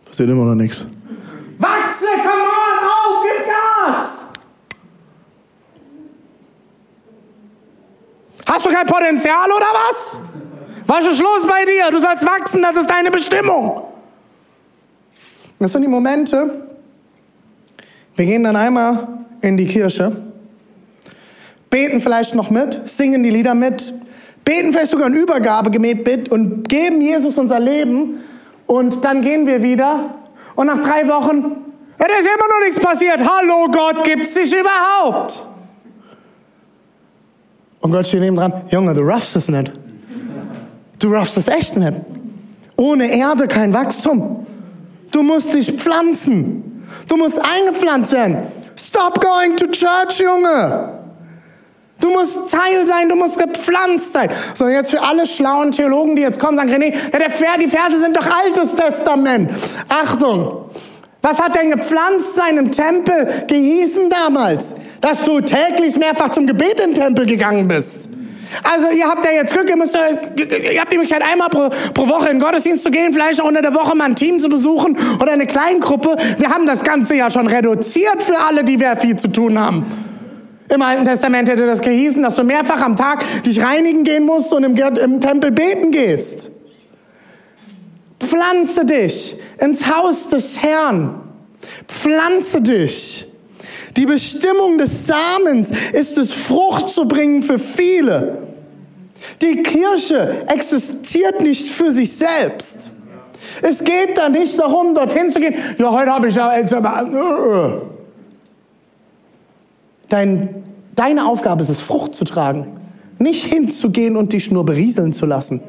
Passiert 0.05 0.29
immer 0.29 0.45
noch 0.45 0.55
nichts. 0.55 0.85
Wachse, 1.57 2.05
come 2.17 2.43
on, 2.43 2.77
auf, 2.87 3.23
gib 3.23 3.45
Gas! 3.47 4.25
Hast 8.45 8.65
du 8.65 8.69
kein 8.69 8.85
Potenzial 8.85 9.51
oder 9.51 9.65
was? 9.73 10.19
Was 10.85 11.07
ist 11.07 11.17
Schluss 11.17 11.47
bei 11.47 11.65
dir? 11.65 11.89
Du 11.89 11.99
sollst 11.99 12.25
wachsen, 12.25 12.61
das 12.61 12.77
ist 12.77 12.89
deine 12.89 13.09
Bestimmung. 13.09 13.83
Das 15.57 15.71
sind 15.71 15.81
die 15.81 15.87
Momente, 15.87 16.67
wir 18.15 18.25
gehen 18.25 18.43
dann 18.43 18.55
einmal 18.55 19.07
in 19.41 19.57
die 19.57 19.65
Kirche, 19.65 20.15
beten 21.69 22.01
vielleicht 22.01 22.35
noch 22.35 22.51
mit, 22.51 22.81
singen 22.87 23.23
die 23.23 23.29
Lieder 23.29 23.55
mit, 23.55 23.93
beten 24.45 24.73
vielleicht 24.73 24.91
sogar 24.91 25.07
ein 25.07 25.13
Übergabegebet 25.13 26.29
und 26.29 26.67
geben 26.67 27.01
Jesus 27.01 27.37
unser 27.37 27.59
Leben 27.59 28.23
und 28.65 29.03
dann 29.03 29.21
gehen 29.21 29.47
wir 29.47 29.61
wieder 29.61 30.15
und 30.55 30.67
nach 30.67 30.81
drei 30.81 31.07
Wochen, 31.07 31.55
ja, 31.99 32.07
da 32.07 32.15
ist 32.15 32.27
immer 32.27 32.47
noch 32.49 32.65
nichts 32.65 32.79
passiert. 32.79 33.19
Hallo 33.19 33.69
Gott, 33.71 34.03
gibt's 34.03 34.33
dich 34.33 34.53
überhaupt? 34.53 35.45
Und 37.79 37.91
Gott 37.91 38.07
steht 38.07 38.21
neben 38.21 38.35
dran, 38.35 38.53
Junge, 38.69 38.93
du 38.93 39.01
raffst 39.01 39.35
es 39.35 39.49
nicht. 39.49 39.71
Du 40.99 41.11
raffst 41.11 41.37
es 41.37 41.47
echt 41.47 41.75
nicht. 41.75 41.93
Ohne 42.77 43.13
Erde 43.13 43.47
kein 43.47 43.73
Wachstum. 43.73 44.45
Du 45.11 45.21
musst 45.21 45.53
dich 45.53 45.71
pflanzen. 45.73 46.85
Du 47.09 47.17
musst 47.17 47.39
eingepflanzt 47.39 48.13
werden. 48.13 48.37
Stop 48.77 49.19
going 49.19 49.55
to 49.57 49.67
church, 49.67 50.19
Junge. 50.19 51.02
Du 52.03 52.09
musst 52.09 52.51
Teil 52.51 52.85
sein, 52.85 53.07
du 53.07 53.15
musst 53.15 53.39
gepflanzt 53.39 54.11
sein. 54.11 54.29
So, 54.55 54.67
jetzt 54.67 54.91
für 54.91 55.01
alle 55.01 55.25
schlauen 55.25 55.71
Theologen, 55.71 56.17
die 56.17 56.21
jetzt 56.21 56.37
kommen, 56.37 56.57
sagen, 56.57 56.69
René, 56.69 56.93
ja, 56.93 57.17
der, 57.17 57.57
die 57.57 57.69
Verse 57.69 57.97
sind 57.97 58.17
doch 58.17 58.25
Altes 58.25 58.75
Testament. 58.75 59.49
Achtung, 59.87 60.65
was 61.21 61.41
hat 61.41 61.55
denn 61.55 61.71
gepflanzt 61.71 62.35
sein 62.35 62.57
im 62.57 62.73
Tempel 62.73 63.45
gehießen 63.47 64.09
damals? 64.09 64.75
Dass 64.99 65.23
du 65.23 65.39
täglich 65.39 65.97
mehrfach 65.97 66.27
zum 66.27 66.45
Gebet 66.45 66.81
in 66.81 66.93
den 66.93 67.01
Tempel 67.01 67.25
gegangen 67.25 67.69
bist. 67.69 68.09
Also 68.63 68.89
ihr 68.89 69.07
habt 69.07 69.23
ja 69.23 69.31
jetzt 69.31 69.53
Glück, 69.53 69.69
ihr, 69.69 69.77
müsst, 69.77 69.95
ihr 69.95 70.81
habt 70.81 70.91
die 70.91 70.97
Möglichkeit, 70.97 71.23
einmal 71.23 71.47
pro, 71.47 71.69
pro 71.93 72.09
Woche 72.09 72.27
in 72.27 72.37
den 72.37 72.41
Gottesdienst 72.41 72.83
zu 72.83 72.91
gehen, 72.91 73.13
vielleicht 73.13 73.41
auch 73.41 73.47
unter 73.47 73.61
der 73.61 73.73
Woche 73.73 73.95
mal 73.95 74.09
ein 74.09 74.17
Team 74.17 74.39
zu 74.39 74.49
besuchen 74.49 74.97
oder 75.21 75.31
eine 75.31 75.47
Kleingruppe. 75.47 76.17
Wir 76.37 76.49
haben 76.49 76.67
das 76.67 76.83
Ganze 76.83 77.15
ja 77.15 77.31
schon 77.31 77.47
reduziert 77.47 78.21
für 78.21 78.37
alle, 78.39 78.65
die 78.65 78.77
wir 78.81 78.97
viel 78.97 79.15
zu 79.15 79.29
tun 79.29 79.57
haben. 79.57 80.02
Im 80.69 80.81
Alten 80.81 81.05
Testament 81.05 81.49
hätte 81.49 81.65
das 81.65 81.81
gehießen, 81.81 82.23
dass 82.23 82.35
du 82.35 82.43
mehrfach 82.43 82.81
am 82.81 82.95
Tag 82.95 83.23
dich 83.43 83.61
reinigen 83.61 84.03
gehen 84.03 84.25
musst 84.25 84.53
und 84.53 84.63
im, 84.63 84.75
im 84.75 85.19
Tempel 85.19 85.51
beten 85.51 85.91
gehst. 85.91 86.49
pflanze 88.19 88.85
dich 88.85 89.35
ins 89.59 89.85
Haus 89.85 90.29
des 90.29 90.61
Herrn. 90.61 91.15
Pflanze 91.87 92.61
dich. 92.61 93.25
Die 93.97 94.05
Bestimmung 94.05 94.77
des 94.77 95.05
Samens 95.05 95.71
ist 95.91 96.17
es, 96.17 96.33
Frucht 96.33 96.89
zu 96.89 97.05
bringen 97.05 97.43
für 97.43 97.59
viele. 97.59 98.39
Die 99.41 99.61
Kirche 99.61 100.45
existiert 100.47 101.41
nicht 101.41 101.69
für 101.69 101.91
sich 101.91 102.11
selbst. 102.15 102.91
Es 103.61 103.83
geht 103.83 104.17
da 104.17 104.29
nicht 104.29 104.59
darum, 104.59 104.95
dorthin 104.95 105.29
zu 105.29 105.39
gehen. 105.39 105.55
Ja, 105.77 105.91
heute 105.91 106.11
habe 106.11 106.27
ich 106.27 106.35
ja 106.35 106.57
jetzt 106.57 106.73
aber. 106.73 107.01
Äh, 107.01 107.67
äh. 107.67 107.93
Dein, 110.13 110.63
deine 110.93 111.25
Aufgabe 111.25 111.63
ist 111.63 111.69
es, 111.69 111.79
Frucht 111.79 112.13
zu 112.13 112.23
tragen. 112.23 112.67
Nicht 113.17 113.45
hinzugehen 113.45 114.15
und 114.15 114.31
dich 114.31 114.51
nur 114.51 114.63
berieseln 114.63 115.11
zu 115.11 115.25
lassen. 115.25 115.59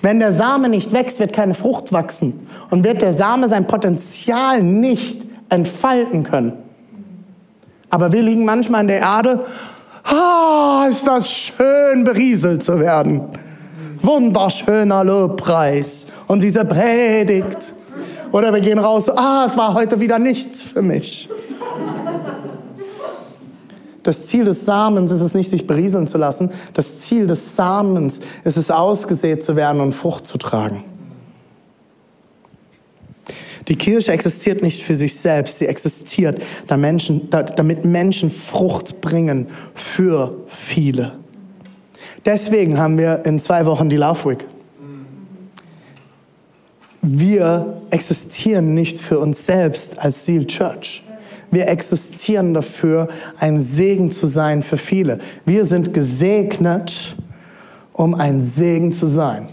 Wenn 0.00 0.18
der 0.18 0.32
Same 0.32 0.68
nicht 0.68 0.92
wächst, 0.92 1.20
wird 1.20 1.32
keine 1.32 1.54
Frucht 1.54 1.92
wachsen. 1.92 2.48
Und 2.70 2.82
wird 2.82 3.00
der 3.00 3.12
Same 3.12 3.48
sein 3.48 3.68
Potenzial 3.68 4.60
nicht 4.60 5.24
entfalten 5.50 6.24
können. 6.24 6.54
Aber 7.90 8.10
wir 8.10 8.22
liegen 8.22 8.44
manchmal 8.44 8.80
in 8.80 8.88
der 8.88 9.02
Erde. 9.02 9.44
Ah, 10.02 10.88
ist 10.90 11.06
das 11.06 11.30
schön, 11.30 12.02
berieselt 12.02 12.64
zu 12.64 12.80
werden. 12.80 13.20
Wunderschöner 14.00 15.04
Lobpreis. 15.04 16.06
Und 16.26 16.42
diese 16.42 16.64
Predigt. 16.64 17.72
Oder 18.32 18.52
wir 18.52 18.62
gehen 18.62 18.80
raus. 18.80 19.08
Ah, 19.08 19.44
es 19.46 19.56
war 19.56 19.74
heute 19.74 20.00
wieder 20.00 20.18
nichts 20.18 20.60
für 20.60 20.82
mich. 20.82 21.28
Das 24.02 24.26
Ziel 24.28 24.44
des 24.44 24.64
Samens 24.64 25.12
ist 25.12 25.20
es 25.20 25.34
nicht, 25.34 25.50
sich 25.50 25.66
berieseln 25.66 26.06
zu 26.06 26.16
lassen. 26.16 26.50
Das 26.74 26.98
Ziel 26.98 27.26
des 27.26 27.56
Samens 27.56 28.20
ist 28.44 28.56
es, 28.56 28.70
ausgesät 28.70 29.42
zu 29.42 29.56
werden 29.56 29.80
und 29.80 29.94
Frucht 29.94 30.26
zu 30.26 30.38
tragen. 30.38 30.84
Die 33.68 33.76
Kirche 33.76 34.12
existiert 34.12 34.62
nicht 34.62 34.82
für 34.82 34.96
sich 34.96 35.16
selbst, 35.16 35.58
sie 35.58 35.66
existiert, 35.66 36.42
damit 36.66 37.84
Menschen 37.84 38.30
Frucht 38.30 39.00
bringen 39.00 39.46
für 39.74 40.34
viele. 40.48 41.12
Deswegen 42.24 42.78
haben 42.78 42.98
wir 42.98 43.24
in 43.24 43.38
zwei 43.38 43.66
Wochen 43.66 43.88
die 43.88 43.96
Love 43.96 44.30
Week. 44.30 44.46
Wir 47.02 47.80
existieren 47.90 48.74
nicht 48.74 48.98
für 48.98 49.18
uns 49.18 49.46
selbst 49.46 49.98
als 49.98 50.26
Seal 50.26 50.46
Church. 50.46 51.02
Wir 51.50 51.68
existieren 51.68 52.54
dafür, 52.54 53.08
ein 53.38 53.58
Segen 53.58 54.10
zu 54.10 54.26
sein 54.26 54.62
für 54.62 54.76
viele. 54.76 55.18
Wir 55.44 55.64
sind 55.64 55.92
gesegnet, 55.92 57.16
um 57.92 58.14
ein 58.14 58.40
Segen 58.40 58.92
zu 58.92 59.06
sein. 59.06 59.46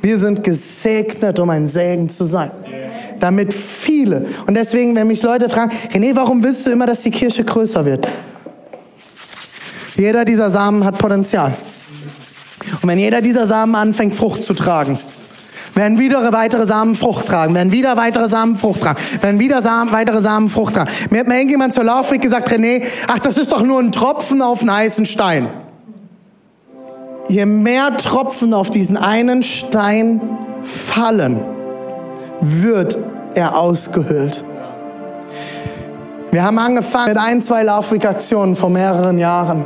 Wir 0.00 0.18
sind 0.18 0.44
gesegnet, 0.44 1.38
um 1.38 1.50
ein 1.50 1.66
Segen 1.66 2.08
zu 2.08 2.24
sein. 2.24 2.50
Damit 3.20 3.54
viele. 3.54 4.26
Und 4.46 4.54
deswegen, 4.54 4.94
wenn 4.94 5.06
mich 5.06 5.22
Leute 5.22 5.48
fragen, 5.48 5.74
René, 5.92 6.14
warum 6.14 6.42
willst 6.42 6.66
du 6.66 6.70
immer, 6.70 6.86
dass 6.86 7.02
die 7.02 7.10
Kirche 7.10 7.44
größer 7.44 7.84
wird? 7.86 8.06
Jeder 9.96 10.24
dieser 10.24 10.50
Samen 10.50 10.84
hat 10.84 10.98
Potenzial. 10.98 11.54
Und 12.82 12.88
wenn 12.88 12.98
jeder 12.98 13.20
dieser 13.20 13.46
Samen 13.46 13.74
anfängt, 13.74 14.14
Frucht 14.14 14.44
zu 14.44 14.54
tragen, 14.54 14.98
werden 15.74 15.98
wieder 15.98 16.32
weitere 16.32 16.66
Samen 16.66 16.94
Frucht 16.94 17.26
tragen, 17.26 17.54
werden 17.54 17.72
wieder 17.72 17.96
weitere 17.96 18.28
Samen 18.28 18.56
Frucht 18.56 18.82
tragen, 18.82 18.98
werden 19.20 19.40
wieder 19.40 19.62
Samen, 19.62 19.92
weitere 19.92 20.22
Samen 20.22 20.48
Frucht 20.48 20.74
tragen. 20.74 20.90
Mir 21.10 21.20
hat 21.20 21.28
mal 21.28 21.36
irgendjemand 21.36 21.74
zur 21.74 21.84
Laufweg 21.84 22.20
gesagt, 22.20 22.50
René, 22.50 22.84
ach, 23.08 23.18
das 23.18 23.38
ist 23.38 23.52
doch 23.52 23.62
nur 23.62 23.80
ein 23.80 23.92
Tropfen 23.92 24.42
auf 24.42 24.60
einen 24.60 24.74
heißen 24.74 25.06
Stein. 25.06 25.48
Je 27.28 27.46
mehr 27.46 27.96
Tropfen 27.96 28.52
auf 28.52 28.70
diesen 28.70 28.96
einen 28.96 29.42
Stein 29.42 30.20
fallen, 30.62 31.40
wird 32.40 32.98
er 33.34 33.56
ausgehöhlt. 33.56 34.44
Wir 36.30 36.42
haben 36.42 36.58
angefangen 36.58 37.08
mit 37.08 37.18
ein, 37.18 37.40
zwei 37.40 37.62
Laufweg-Aktionen 37.62 38.56
vor 38.56 38.68
mehreren 38.68 39.18
Jahren. 39.18 39.64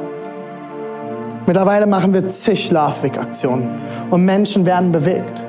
Mittlerweile 1.46 1.86
machen 1.86 2.12
wir 2.12 2.28
zig 2.28 2.70
Laufweg-Aktionen 2.70 3.70
und 4.10 4.24
Menschen 4.24 4.66
werden 4.66 4.92
bewegt. 4.92 5.44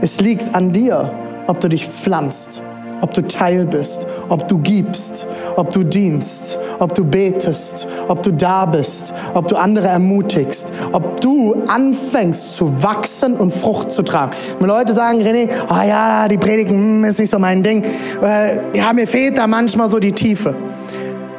Es 0.00 0.20
liegt 0.20 0.54
an 0.54 0.72
dir, 0.72 1.10
ob 1.46 1.60
du 1.60 1.68
dich 1.68 1.86
pflanzt, 1.86 2.60
ob 3.00 3.12
du 3.14 3.22
Teil 3.26 3.66
bist, 3.66 4.06
ob 4.28 4.48
du 4.48 4.58
gibst, 4.58 5.26
ob 5.56 5.70
du 5.72 5.84
dienst, 5.84 6.58
ob 6.78 6.94
du 6.94 7.04
betest, 7.04 7.86
ob 8.08 8.22
du 8.22 8.32
da 8.32 8.64
bist, 8.64 9.12
ob 9.34 9.48
du 9.48 9.56
andere 9.56 9.88
ermutigst, 9.88 10.68
ob 10.92 11.20
du 11.20 11.54
anfängst 11.68 12.54
zu 12.54 12.82
wachsen 12.82 13.34
und 13.34 13.52
Frucht 13.52 13.92
zu 13.92 14.02
tragen. 14.02 14.32
Wenn 14.58 14.68
Leute 14.68 14.94
sagen, 14.94 15.20
René, 15.22 15.48
oh 15.68 15.86
ja, 15.86 16.28
die 16.28 16.38
Predigen 16.38 16.78
hm, 16.78 17.04
ist 17.04 17.18
nicht 17.18 17.30
so 17.30 17.38
mein 17.38 17.62
Ding, 17.62 17.84
äh, 18.22 18.76
ja, 18.76 18.92
mir 18.92 19.06
fehlt 19.06 19.38
da 19.38 19.46
manchmal 19.46 19.88
so 19.88 19.98
die 19.98 20.12
Tiefe. 20.12 20.54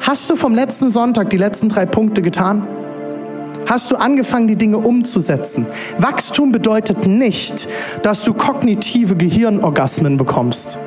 Hast 0.01 0.29
du 0.29 0.35
vom 0.35 0.53
letzten 0.53 0.91
Sonntag 0.91 1.31
die 1.31 1.37
letzten 1.37 1.69
drei 1.69 1.87
Punkte 1.87 2.21
getan? 2.21 2.67
Hast 3.67 3.91
du 3.91 3.95
angefangen, 3.95 4.47
die 4.47 4.55
Dinge 4.55 4.77
umzusetzen. 4.77 5.65
Wachstum 5.97 6.51
bedeutet 6.51 7.07
nicht, 7.07 7.67
dass 8.03 8.23
du 8.23 8.33
kognitive 8.33 9.15
Gehirnorgasmen 9.15 10.17
bekommst. 10.17 10.77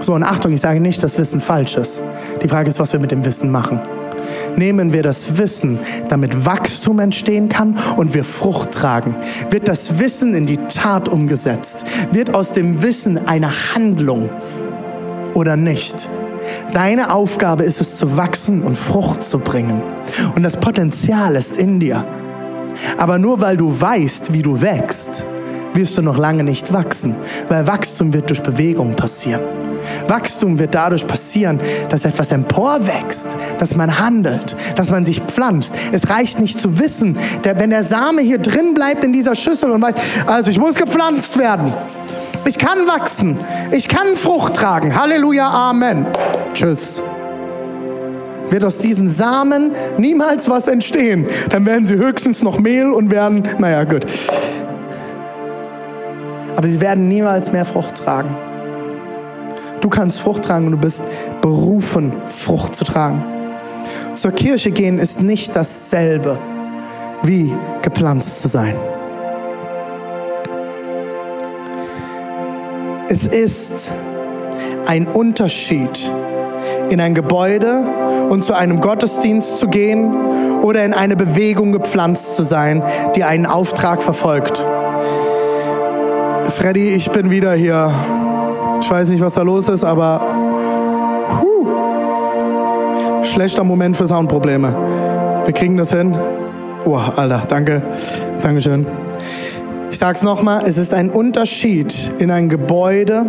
So, 0.00 0.14
und 0.14 0.22
Achtung, 0.22 0.52
ich 0.52 0.60
sage 0.60 0.80
nicht, 0.80 1.02
dass 1.02 1.18
Wissen 1.18 1.40
falsch 1.40 1.76
ist. 1.76 2.00
Die 2.42 2.48
Frage 2.48 2.68
ist, 2.68 2.78
was 2.78 2.92
wir 2.92 3.00
mit 3.00 3.10
dem 3.10 3.24
Wissen 3.24 3.50
machen. 3.50 3.80
Nehmen 4.56 4.92
wir 4.92 5.02
das 5.02 5.38
Wissen, 5.38 5.78
damit 6.08 6.46
Wachstum 6.46 6.98
entstehen 7.00 7.48
kann 7.48 7.76
und 7.96 8.14
wir 8.14 8.24
Frucht 8.24 8.72
tragen? 8.72 9.16
Wird 9.50 9.68
das 9.68 9.98
Wissen 9.98 10.34
in 10.34 10.46
die 10.46 10.56
Tat 10.56 11.08
umgesetzt? 11.08 11.84
Wird 12.12 12.34
aus 12.34 12.52
dem 12.52 12.82
Wissen 12.82 13.26
eine 13.26 13.50
Handlung 13.74 14.30
oder 15.34 15.56
nicht? 15.56 16.08
Deine 16.72 17.12
Aufgabe 17.12 17.64
ist 17.64 17.80
es 17.80 17.96
zu 17.96 18.16
wachsen 18.16 18.62
und 18.62 18.76
Frucht 18.76 19.22
zu 19.22 19.38
bringen. 19.38 19.82
Und 20.34 20.42
das 20.42 20.56
Potenzial 20.56 21.36
ist 21.36 21.56
in 21.56 21.80
dir. 21.80 22.04
Aber 22.96 23.18
nur 23.18 23.40
weil 23.40 23.56
du 23.56 23.80
weißt, 23.80 24.32
wie 24.32 24.42
du 24.42 24.60
wächst, 24.60 25.24
wirst 25.74 25.96
du 25.98 26.02
noch 26.02 26.18
lange 26.18 26.44
nicht 26.44 26.72
wachsen, 26.72 27.14
weil 27.48 27.66
Wachstum 27.66 28.12
wird 28.12 28.30
durch 28.30 28.42
Bewegung 28.42 28.94
passieren. 28.94 29.42
Wachstum 30.06 30.58
wird 30.58 30.74
dadurch 30.74 31.06
passieren, 31.06 31.60
dass 31.88 32.04
etwas 32.04 32.32
emporwächst, 32.32 33.28
dass 33.58 33.76
man 33.76 33.98
handelt, 33.98 34.56
dass 34.76 34.90
man 34.90 35.04
sich 35.04 35.20
pflanzt. 35.20 35.74
Es 35.92 36.10
reicht 36.10 36.40
nicht 36.40 36.60
zu 36.60 36.78
wissen, 36.78 37.16
der, 37.44 37.58
wenn 37.58 37.70
der 37.70 37.84
Same 37.84 38.22
hier 38.22 38.38
drin 38.38 38.74
bleibt 38.74 39.04
in 39.04 39.12
dieser 39.12 39.34
Schüssel 39.34 39.70
und 39.70 39.80
weiß, 39.80 39.94
also 40.26 40.50
ich 40.50 40.58
muss 40.58 40.74
gepflanzt 40.74 41.38
werden. 41.38 41.72
Ich 42.44 42.58
kann 42.58 42.86
wachsen. 42.86 43.38
Ich 43.70 43.88
kann 43.88 44.16
Frucht 44.16 44.54
tragen. 44.54 44.98
Halleluja, 44.98 45.48
Amen. 45.48 46.06
Tschüss 46.54 47.02
wird 48.50 48.64
aus 48.64 48.78
diesen 48.78 49.08
Samen 49.08 49.72
niemals 49.96 50.48
was 50.48 50.68
entstehen. 50.68 51.26
Dann 51.50 51.66
werden 51.66 51.86
sie 51.86 51.96
höchstens 51.96 52.42
noch 52.42 52.58
Mehl 52.58 52.90
und 52.90 53.10
werden, 53.10 53.46
naja, 53.58 53.84
gut. 53.84 54.06
Aber 56.56 56.66
sie 56.66 56.80
werden 56.80 57.08
niemals 57.08 57.52
mehr 57.52 57.64
Frucht 57.64 57.96
tragen. 57.96 58.36
Du 59.80 59.88
kannst 59.88 60.20
Frucht 60.20 60.44
tragen 60.44 60.66
und 60.66 60.72
du 60.72 60.78
bist 60.78 61.02
berufen, 61.40 62.12
Frucht 62.26 62.74
zu 62.74 62.84
tragen. 62.84 63.24
Zur 64.14 64.32
Kirche 64.32 64.72
gehen 64.72 64.98
ist 64.98 65.22
nicht 65.22 65.54
dasselbe 65.54 66.38
wie 67.22 67.54
gepflanzt 67.82 68.40
zu 68.40 68.48
sein. 68.48 68.74
Es 73.08 73.26
ist 73.26 73.92
ein 74.86 75.06
Unterschied, 75.06 76.10
in 76.90 77.00
ein 77.00 77.14
Gebäude 77.14 77.82
und 78.28 78.44
zu 78.44 78.54
einem 78.54 78.80
Gottesdienst 78.80 79.58
zu 79.58 79.68
gehen 79.68 80.14
oder 80.62 80.84
in 80.84 80.92
eine 80.92 81.16
Bewegung 81.16 81.72
gepflanzt 81.72 82.36
zu 82.36 82.42
sein, 82.42 82.82
die 83.16 83.24
einen 83.24 83.46
Auftrag 83.46 84.02
verfolgt. 84.02 84.64
Freddy, 86.48 86.90
ich 86.90 87.10
bin 87.10 87.30
wieder 87.30 87.52
hier. 87.52 87.92
Ich 88.80 88.90
weiß 88.90 89.10
nicht, 89.10 89.20
was 89.20 89.34
da 89.34 89.42
los 89.42 89.68
ist, 89.68 89.84
aber 89.84 90.20
huh, 91.42 91.66
schlechter 93.24 93.64
Moment 93.64 93.96
für 93.96 94.06
Soundprobleme. 94.06 94.74
Wir 95.44 95.52
kriegen 95.52 95.76
das 95.76 95.92
hin. 95.92 96.16
Oh, 96.84 96.96
Alter, 96.96 97.42
danke. 97.48 97.82
Dankeschön. 98.40 98.86
Ich 99.90 99.98
sag's 99.98 100.22
nochmal, 100.22 100.62
es 100.66 100.78
ist 100.78 100.94
ein 100.94 101.10
Unterschied 101.10 102.12
in 102.18 102.30
ein 102.30 102.48
Gebäude 102.48 103.26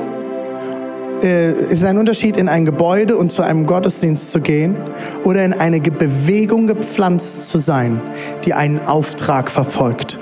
äh, 1.23 1.51
ist 1.51 1.83
ein 1.83 1.97
Unterschied, 1.97 2.37
in 2.37 2.49
ein 2.49 2.65
Gebäude 2.65 3.17
und 3.17 3.31
zu 3.31 3.41
einem 3.41 3.65
Gottesdienst 3.65 4.31
zu 4.31 4.41
gehen 4.41 4.75
oder 5.23 5.43
in 5.43 5.53
eine 5.53 5.79
Bewegung 5.81 6.67
gepflanzt 6.67 7.47
zu 7.47 7.59
sein, 7.59 8.01
die 8.45 8.53
einen 8.53 8.79
Auftrag 8.85 9.51
verfolgt. 9.51 10.19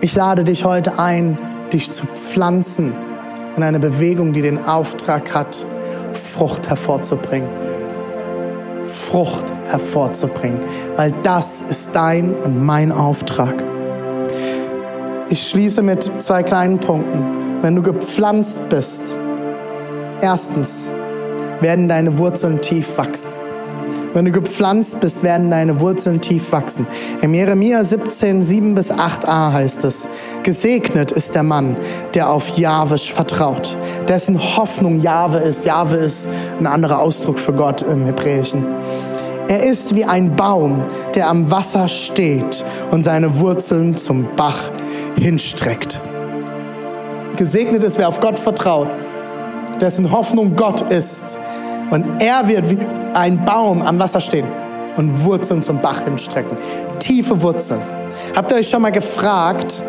Ich 0.00 0.14
lade 0.14 0.44
dich 0.44 0.64
heute 0.64 0.98
ein, 0.98 1.38
dich 1.72 1.92
zu 1.92 2.06
pflanzen 2.06 2.92
in 3.56 3.62
eine 3.62 3.78
Bewegung, 3.78 4.32
die 4.32 4.42
den 4.42 4.64
Auftrag 4.64 5.34
hat, 5.34 5.66
Frucht 6.14 6.68
hervorzubringen. 6.68 7.48
Frucht 8.86 9.44
hervorzubringen, 9.68 10.60
weil 10.96 11.12
das 11.22 11.62
ist 11.68 11.90
dein 11.94 12.34
und 12.34 12.64
mein 12.64 12.90
Auftrag. 12.90 13.62
Ich 15.28 15.48
schließe 15.48 15.82
mit 15.82 16.10
zwei 16.20 16.42
kleinen 16.42 16.78
Punkten. 16.80 17.22
Wenn 17.62 17.76
du 17.76 17.82
gepflanzt 17.82 18.68
bist, 18.68 19.14
erstens 20.22 20.90
werden 21.60 21.88
deine 21.88 22.18
Wurzeln 22.18 22.60
tief 22.60 22.96
wachsen. 22.96 23.30
Wenn 24.12 24.24
du 24.24 24.32
gepflanzt 24.32 24.98
bist, 24.98 25.22
werden 25.22 25.50
deine 25.50 25.78
Wurzeln 25.80 26.20
tief 26.20 26.50
wachsen. 26.50 26.86
Im 27.22 27.32
Jeremia 27.32 27.84
17, 27.84 28.42
7 28.42 28.74
bis 28.74 28.90
8a 28.90 29.52
heißt 29.52 29.84
es, 29.84 30.08
gesegnet 30.42 31.12
ist 31.12 31.36
der 31.36 31.44
Mann, 31.44 31.76
der 32.14 32.28
auf 32.28 32.58
Jahwisch 32.58 33.12
vertraut, 33.12 33.76
dessen 34.08 34.56
Hoffnung 34.56 34.98
Jahwe 34.98 35.38
ist. 35.38 35.64
Jahwe 35.64 35.96
ist 35.96 36.28
ein 36.58 36.66
anderer 36.66 37.00
Ausdruck 37.00 37.38
für 37.38 37.52
Gott 37.52 37.82
im 37.82 38.04
Hebräischen. 38.04 38.64
Er 39.48 39.62
ist 39.62 39.94
wie 39.94 40.04
ein 40.04 40.34
Baum, 40.34 40.84
der 41.14 41.28
am 41.28 41.50
Wasser 41.50 41.86
steht 41.86 42.64
und 42.90 43.04
seine 43.04 43.38
Wurzeln 43.38 43.96
zum 43.96 44.26
Bach 44.34 44.70
hinstreckt. 45.20 46.00
Gesegnet 47.36 47.82
ist, 47.84 47.98
wer 47.98 48.08
auf 48.08 48.20
Gott 48.20 48.38
vertraut, 48.38 48.88
dessen 49.80 50.10
Hoffnung 50.10 50.56
Gott 50.56 50.90
ist. 50.90 51.36
Und 51.90 52.22
er 52.22 52.46
wird 52.46 52.70
wie 52.70 52.78
ein 53.14 53.44
Baum 53.44 53.82
am 53.82 53.98
Wasser 53.98 54.20
stehen 54.20 54.46
und 54.96 55.24
Wurzeln 55.24 55.62
zum 55.62 55.80
Bach 55.80 56.02
hinstrecken. 56.02 56.56
Tiefe 56.98 57.40
Wurzeln. 57.42 57.80
Habt 58.34 58.50
ihr 58.50 58.58
euch 58.58 58.68
schon 58.68 58.82
mal 58.82 58.92
gefragt, 58.92 59.82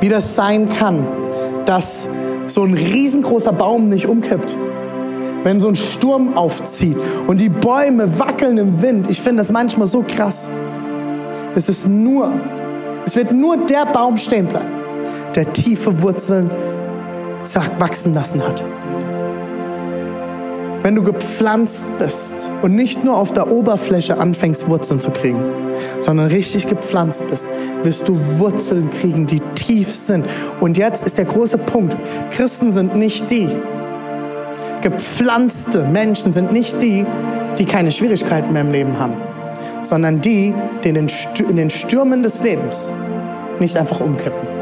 wie 0.00 0.08
das 0.08 0.34
sein 0.34 0.68
kann, 0.68 1.06
dass 1.64 2.08
so 2.46 2.62
ein 2.62 2.74
riesengroßer 2.74 3.52
Baum 3.52 3.88
nicht 3.88 4.06
umkippt? 4.06 4.56
Wenn 5.44 5.60
so 5.60 5.68
ein 5.68 5.76
Sturm 5.76 6.36
aufzieht 6.36 6.96
und 7.26 7.40
die 7.40 7.50
Bäume 7.50 8.18
wackeln 8.18 8.56
im 8.56 8.80
Wind. 8.80 9.10
Ich 9.10 9.20
finde 9.20 9.42
das 9.42 9.52
manchmal 9.52 9.86
so 9.86 10.02
krass. 10.06 10.48
Es 11.54 11.68
ist 11.68 11.86
nur, 11.86 12.32
es 13.04 13.14
wird 13.14 13.30
nur 13.30 13.58
der 13.58 13.86
Baum 13.86 14.16
stehen 14.16 14.46
bleiben, 14.46 14.70
der 15.34 15.52
tiefe 15.52 16.02
Wurzeln 16.02 16.50
wachsen 17.78 18.14
lassen 18.14 18.46
hat 18.46 18.64
wenn 20.84 20.96
du 20.96 21.02
gepflanzt 21.02 21.86
bist 21.98 22.34
und 22.60 22.76
nicht 22.76 23.04
nur 23.04 23.16
auf 23.16 23.32
der 23.32 23.50
Oberfläche 23.50 24.18
anfängst, 24.18 24.68
Wurzeln 24.68 25.00
zu 25.00 25.10
kriegen, 25.10 25.40
sondern 26.02 26.26
richtig 26.26 26.68
gepflanzt 26.68 27.26
bist, 27.30 27.46
wirst 27.82 28.06
du 28.06 28.20
Wurzeln 28.38 28.90
kriegen, 28.90 29.26
die 29.26 29.40
tief 29.54 29.90
sind. 29.90 30.26
Und 30.60 30.76
jetzt 30.76 31.06
ist 31.06 31.16
der 31.16 31.24
große 31.24 31.56
Punkt. 31.56 31.96
Christen 32.30 32.70
sind 32.70 32.94
nicht 32.96 33.30
die. 33.30 33.48
Gepflanzte 34.82 35.84
Menschen 35.84 36.34
sind 36.34 36.52
nicht 36.52 36.82
die, 36.82 37.06
die 37.58 37.64
keine 37.64 37.90
Schwierigkeiten 37.90 38.52
mehr 38.52 38.60
im 38.60 38.70
Leben 38.70 38.98
haben, 38.98 39.14
sondern 39.84 40.20
die, 40.20 40.54
die 40.84 40.90
in 40.90 41.56
den 41.56 41.70
Stürmen 41.70 42.22
des 42.22 42.42
Lebens 42.42 42.92
nicht 43.58 43.74
einfach 43.78 44.00
umkippen. 44.00 44.53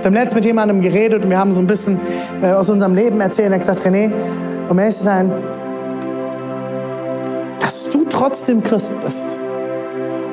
Wir 0.00 0.06
haben 0.06 0.14
letztens 0.14 0.34
mit 0.34 0.44
jemandem 0.44 0.80
geredet 0.80 1.24
und 1.24 1.30
wir 1.30 1.38
haben 1.38 1.52
so 1.52 1.60
ein 1.60 1.66
bisschen 1.66 2.00
äh, 2.42 2.50
aus 2.52 2.68
unserem 2.70 2.94
Leben 2.94 3.20
erzählt. 3.20 3.48
Er 3.48 3.54
hat 3.54 3.60
gesagt, 3.60 3.82
René, 3.82 4.10
um 4.68 4.78
ehrlich 4.78 4.96
zu 4.96 5.04
sein, 5.04 5.32
trotzdem 8.20 8.62
Christ 8.62 9.00
bist. 9.02 9.38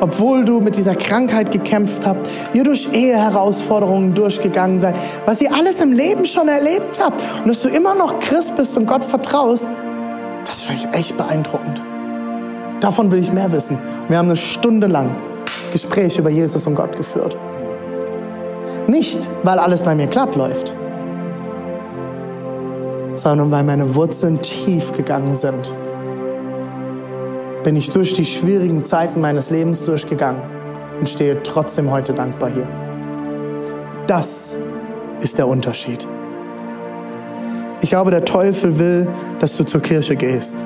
Obwohl 0.01 0.43
du 0.43 0.59
mit 0.59 0.75
dieser 0.75 0.93
Krankheit 0.93 1.51
gekämpft 1.51 2.05
habt, 2.05 2.27
ihr 2.53 2.65
durch 2.65 2.89
Eheherausforderungen 2.91 4.13
durchgegangen 4.13 4.77
seid, 4.77 4.95
was 5.25 5.39
ihr 5.39 5.53
alles 5.53 5.79
im 5.79 5.93
Leben 5.93 6.25
schon 6.25 6.49
erlebt 6.49 6.99
habt 7.01 7.23
und 7.39 7.47
dass 7.47 7.61
du 7.61 7.69
immer 7.69 7.95
noch 7.95 8.19
Christ 8.19 8.57
bist 8.57 8.75
und 8.75 8.87
Gott 8.87 9.05
vertraust, 9.05 9.69
das 10.43 10.63
finde 10.63 10.81
ich 10.83 10.99
echt 10.99 11.17
beeindruckend. 11.17 11.81
Davon 12.81 13.09
will 13.09 13.19
ich 13.19 13.31
mehr 13.31 13.53
wissen. 13.53 13.79
Wir 14.09 14.17
haben 14.17 14.27
eine 14.27 14.35
Stunde 14.35 14.87
lang 14.87 15.15
Gespräch 15.71 16.19
über 16.19 16.29
Jesus 16.29 16.67
und 16.67 16.75
Gott 16.75 16.95
geführt. 16.95 17.37
Nicht, 18.87 19.29
weil 19.43 19.59
alles 19.59 19.83
bei 19.83 19.95
mir 19.95 20.07
glatt 20.07 20.35
läuft, 20.35 20.73
sondern 23.15 23.51
weil 23.51 23.63
meine 23.63 23.95
Wurzeln 23.95 24.41
tief 24.41 24.93
gegangen 24.93 25.35
sind 25.35 25.71
bin 27.67 27.75
ich 27.75 27.89
durch 27.89 28.13
die 28.13 28.23
schwierigen 28.23 28.85
Zeiten 28.85 29.19
meines 29.19 29.49
Lebens 29.49 29.83
durchgegangen 29.83 30.41
und 31.01 31.09
stehe 31.09 31.43
trotzdem 31.43 31.91
heute 31.91 32.13
dankbar 32.13 32.49
hier. 32.49 32.65
Das 34.07 34.55
ist 35.19 35.37
der 35.37 35.49
Unterschied. 35.49 36.07
Ich 37.81 37.89
glaube, 37.89 38.09
der 38.09 38.23
Teufel 38.23 38.79
will, 38.79 39.09
dass 39.39 39.57
du 39.57 39.65
zur 39.65 39.81
Kirche 39.81 40.15
gehst. 40.15 40.63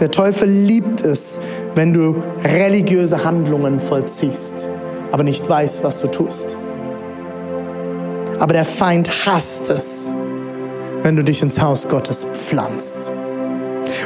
Der 0.00 0.10
Teufel 0.10 0.48
liebt 0.48 1.02
es, 1.02 1.38
wenn 1.76 1.92
du 1.92 2.16
religiöse 2.44 3.22
Handlungen 3.22 3.78
vollziehst, 3.78 4.68
aber 5.12 5.22
nicht 5.22 5.48
weißt, 5.48 5.84
was 5.84 6.00
du 6.00 6.08
tust. 6.08 6.56
Aber 8.38 8.52
der 8.52 8.64
Feind 8.64 9.08
hasst 9.26 9.68
es, 9.70 10.12
wenn 11.02 11.16
du 11.16 11.24
dich 11.24 11.42
ins 11.42 11.60
Haus 11.60 11.88
Gottes 11.88 12.26
pflanzt. 12.32 13.12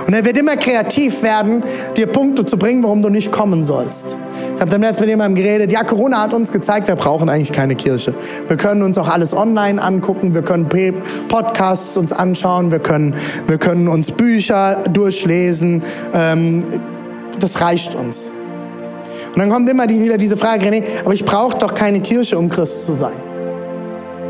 Und 0.07 0.15
er 0.15 0.25
wird 0.25 0.37
immer 0.37 0.57
kreativ 0.57 1.23
werden, 1.23 1.63
dir 1.97 2.07
Punkte 2.07 2.45
zu 2.45 2.57
bringen, 2.57 2.83
warum 2.83 3.03
du 3.03 3.09
nicht 3.09 3.33
kommen 3.33 3.65
sollst. 3.65 4.17
Ich 4.55 4.61
habe 4.61 4.71
dann 4.71 4.81
letztens 4.81 5.01
mit 5.01 5.09
jemandem 5.11 5.43
geredet, 5.43 5.73
ja, 5.73 5.85
Corona 5.85 6.23
hat 6.23 6.33
uns 6.33 6.53
gezeigt, 6.53 6.89
wir 6.89 6.97
brauchen 6.97 7.29
eigentlich 7.29 7.53
keine 7.53 7.75
Kirche. 7.77 8.15
Wir 8.47 8.57
können 8.57 8.83
uns 8.83 8.99
auch 8.99 9.09
alles 9.09 9.35
online 9.35 9.81
angucken, 9.81 10.35
wir 10.35 10.43
können 10.43 10.69
Podcasts 11.29 11.97
uns 11.97 12.13
anschauen, 12.13 12.71
wir 12.71 12.81
können, 12.81 13.15
wir 13.47 13.59
können 13.59 13.89
uns 13.89 14.11
Bücher 14.11 14.83
durchlesen. 14.93 15.83
Ähm, 16.13 16.65
das 17.39 17.61
reicht 17.61 17.95
uns. 17.95 18.31
Und 19.29 19.39
dann 19.39 19.51
kommt 19.51 19.69
immer 19.71 19.87
die, 19.87 20.03
wieder 20.03 20.19
diese 20.19 20.37
Frage, 20.37 20.67
René, 20.67 20.83
aber 21.05 21.15
ich 21.15 21.25
brauche 21.25 21.57
doch 21.57 21.73
keine 21.73 22.01
Kirche, 22.01 22.37
um 22.37 22.49
Christ 22.49 22.87
zu 22.87 22.95
sein. 22.95 23.30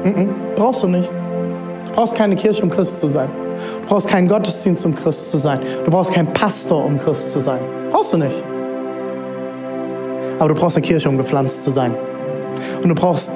-mm, 0.05 0.29
brauchst 0.57 0.83
du 0.83 0.89
nicht. 0.89 1.11
Du 1.87 1.93
brauchst 1.93 2.15
keine 2.15 2.37
Kirche, 2.37 2.63
um 2.63 2.71
Christ 2.71 3.01
zu 3.01 3.09
sein. 3.09 3.29
Du 3.83 3.89
brauchst 3.89 4.09
keinen 4.09 4.29
Gottesdienst, 4.29 4.85
um 4.85 4.95
Christ 4.95 5.31
zu 5.31 5.39
sein. 5.39 5.61
Du 5.85 5.91
brauchst 5.91 6.13
keinen 6.13 6.33
Pastor, 6.33 6.85
um 6.85 6.99
Christ 6.99 7.33
zu 7.33 7.41
sein. 7.41 7.61
Brauchst 7.91 8.13
du 8.13 8.19
nicht. 8.19 8.43
Aber 10.39 10.49
du 10.49 10.55
brauchst 10.55 10.77
eine 10.77 10.87
Kirche, 10.87 11.09
um 11.09 11.19
gepflanzt 11.19 11.65
zu 11.65 11.71
sein. 11.71 11.95
Und 12.83 12.89
du 12.89 12.95
brauchst 12.95 13.33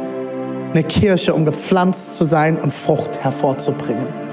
eine 0.73 0.83
Kirche, 0.83 1.35
um 1.35 1.45
gepflanzt 1.45 2.15
zu 2.15 2.25
sein 2.25 2.57
und 2.57 2.73
Frucht 2.73 3.19
hervorzubringen. 3.23 4.24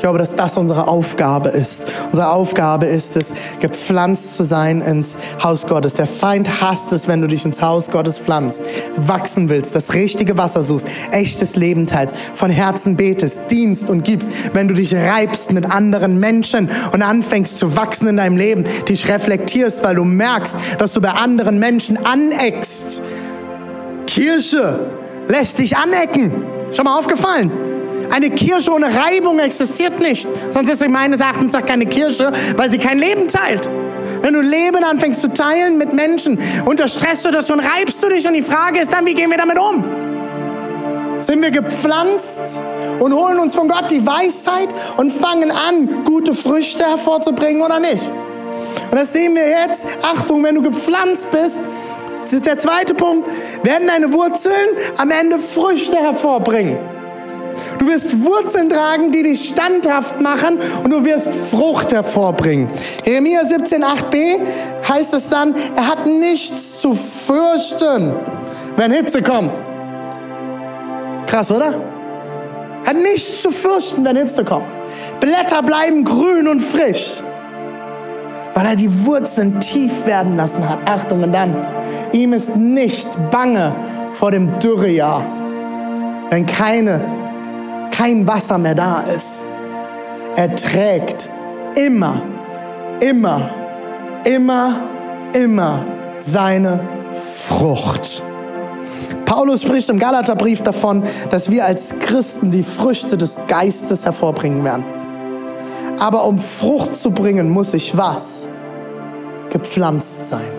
Ich 0.00 0.02
glaube, 0.02 0.18
dass 0.18 0.34
das 0.34 0.56
unsere 0.56 0.88
Aufgabe 0.88 1.50
ist. 1.50 1.82
Unsere 2.06 2.30
Aufgabe 2.30 2.86
ist 2.86 3.18
es, 3.18 3.34
gepflanzt 3.58 4.34
zu 4.34 4.44
sein 4.44 4.80
ins 4.80 5.18
Haus 5.44 5.66
Gottes. 5.66 5.92
Der 5.92 6.06
Feind 6.06 6.62
hasst 6.62 6.90
es, 6.94 7.06
wenn 7.06 7.20
du 7.20 7.26
dich 7.26 7.44
ins 7.44 7.60
Haus 7.60 7.90
Gottes 7.90 8.18
pflanzt, 8.18 8.62
wachsen 8.96 9.50
willst, 9.50 9.74
das 9.74 9.92
richtige 9.92 10.38
Wasser 10.38 10.62
suchst, 10.62 10.88
echtes 11.10 11.54
Leben 11.54 11.86
teilst, 11.86 12.16
von 12.16 12.50
Herzen 12.50 12.96
betest, 12.96 13.40
dienst 13.50 13.90
und 13.90 14.02
gibst. 14.02 14.54
Wenn 14.54 14.68
du 14.68 14.74
dich 14.74 14.94
reibst 14.94 15.52
mit 15.52 15.70
anderen 15.70 16.18
Menschen 16.18 16.70
und 16.94 17.02
anfängst 17.02 17.58
zu 17.58 17.76
wachsen 17.76 18.08
in 18.08 18.16
deinem 18.16 18.38
Leben, 18.38 18.64
dich 18.88 19.06
reflektierst, 19.06 19.84
weil 19.84 19.96
du 19.96 20.04
merkst, 20.04 20.56
dass 20.78 20.94
du 20.94 21.02
bei 21.02 21.10
anderen 21.10 21.58
Menschen 21.58 21.98
aneckst. 22.06 23.02
Kirche 24.06 24.78
lässt 25.28 25.58
dich 25.58 25.76
anecken. 25.76 26.42
Schon 26.72 26.86
mal 26.86 26.98
aufgefallen? 26.98 27.69
Eine 28.10 28.30
Kirche 28.30 28.72
ohne 28.72 28.86
Reibung 28.94 29.38
existiert 29.38 30.00
nicht. 30.00 30.26
Sonst 30.50 30.68
ist 30.68 30.80
sie 30.80 30.88
meines 30.88 31.20
Erachtens 31.20 31.54
auch 31.54 31.64
keine 31.64 31.86
Kirche, 31.86 32.32
weil 32.56 32.70
sie 32.70 32.78
kein 32.78 32.98
Leben 32.98 33.28
teilt. 33.28 33.70
Wenn 34.22 34.34
du 34.34 34.40
Leben 34.40 34.82
anfängst 34.82 35.20
zu 35.20 35.32
teilen 35.32 35.78
mit 35.78 35.94
Menschen, 35.94 36.38
unter 36.66 36.88
Stresssituationen 36.88 37.64
reibst 37.64 38.02
du 38.02 38.08
dich 38.08 38.26
und 38.26 38.34
die 38.34 38.42
Frage 38.42 38.80
ist 38.80 38.92
dann, 38.92 39.06
wie 39.06 39.14
gehen 39.14 39.30
wir 39.30 39.38
damit 39.38 39.58
um? 39.58 39.84
Sind 41.20 41.42
wir 41.42 41.50
gepflanzt 41.50 42.62
und 42.98 43.12
holen 43.12 43.38
uns 43.38 43.54
von 43.54 43.68
Gott 43.68 43.90
die 43.90 44.04
Weisheit 44.06 44.68
und 44.96 45.12
fangen 45.12 45.50
an, 45.50 46.04
gute 46.04 46.34
Früchte 46.34 46.84
hervorzubringen 46.84 47.62
oder 47.62 47.78
nicht? 47.78 48.10
Und 48.90 48.98
das 48.98 49.12
sehen 49.12 49.34
wir 49.34 49.48
jetzt. 49.48 49.86
Achtung, 50.02 50.42
wenn 50.42 50.56
du 50.56 50.62
gepflanzt 50.62 51.30
bist, 51.30 51.60
das 52.22 52.32
ist 52.32 52.46
der 52.46 52.58
zweite 52.58 52.94
Punkt, 52.94 53.28
werden 53.62 53.86
deine 53.86 54.12
Wurzeln 54.12 54.54
am 54.98 55.10
Ende 55.10 55.38
Früchte 55.38 55.96
hervorbringen. 55.96 56.78
Du 57.78 57.86
wirst 57.88 58.24
Wurzeln 58.24 58.68
tragen, 58.68 59.10
die 59.10 59.22
dich 59.22 59.48
standhaft 59.48 60.20
machen 60.20 60.58
und 60.84 60.92
du 60.92 61.04
wirst 61.04 61.32
Frucht 61.34 61.92
hervorbringen. 61.92 62.68
Jeremia 63.04 63.44
17, 63.44 63.82
8b 63.84 64.38
heißt 64.88 65.14
es 65.14 65.28
dann, 65.28 65.54
er 65.76 65.86
hat 65.86 66.06
nichts 66.06 66.80
zu 66.80 66.94
fürchten, 66.94 68.12
wenn 68.76 68.92
Hitze 68.92 69.22
kommt. 69.22 69.52
Krass, 71.26 71.50
oder? 71.50 71.74
Hat 72.86 72.96
nichts 72.96 73.42
zu 73.42 73.50
fürchten, 73.50 74.04
wenn 74.04 74.16
Hitze 74.16 74.44
kommt. 74.44 74.66
Blätter 75.20 75.62
bleiben 75.62 76.04
grün 76.04 76.48
und 76.48 76.60
frisch. 76.60 77.22
Weil 78.54 78.66
er 78.66 78.76
die 78.76 79.06
Wurzeln 79.06 79.60
tief 79.60 80.06
werden 80.06 80.36
lassen 80.36 80.68
hat. 80.68 80.78
Achtung, 80.86 81.22
und 81.22 81.32
dann. 81.32 81.54
Ihm 82.12 82.32
ist 82.32 82.56
nicht 82.56 83.08
bange 83.30 83.72
vor 84.14 84.32
dem 84.32 84.58
Dürrejahr, 84.58 85.24
wenn 86.30 86.44
keine, 86.44 87.00
kein 87.90 88.26
Wasser 88.26 88.58
mehr 88.58 88.74
da 88.74 89.00
ist. 89.00 89.44
Er 90.36 90.54
trägt 90.54 91.28
immer, 91.76 92.22
immer, 93.00 93.50
immer, 94.24 94.80
immer 95.34 95.84
seine 96.18 96.80
Frucht. 97.24 98.22
Paulus 99.24 99.62
spricht 99.62 99.88
im 99.88 99.98
Galaterbrief 99.98 100.62
davon, 100.62 101.02
dass 101.30 101.50
wir 101.50 101.64
als 101.64 101.94
Christen 102.00 102.50
die 102.50 102.62
Früchte 102.62 103.16
des 103.16 103.40
Geistes 103.46 104.04
hervorbringen 104.04 104.64
werden. 104.64 104.84
Aber 106.00 106.24
um 106.24 106.38
Frucht 106.38 106.96
zu 106.96 107.10
bringen, 107.10 107.50
muss 107.50 107.74
ich 107.74 107.96
was? 107.96 108.48
Gepflanzt 109.50 110.28
sein. 110.28 110.50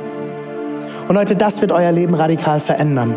Und 1.07 1.15
Leute, 1.15 1.35
das 1.35 1.61
wird 1.61 1.71
euer 1.71 1.91
Leben 1.91 2.13
radikal 2.13 2.59
verändern. 2.59 3.13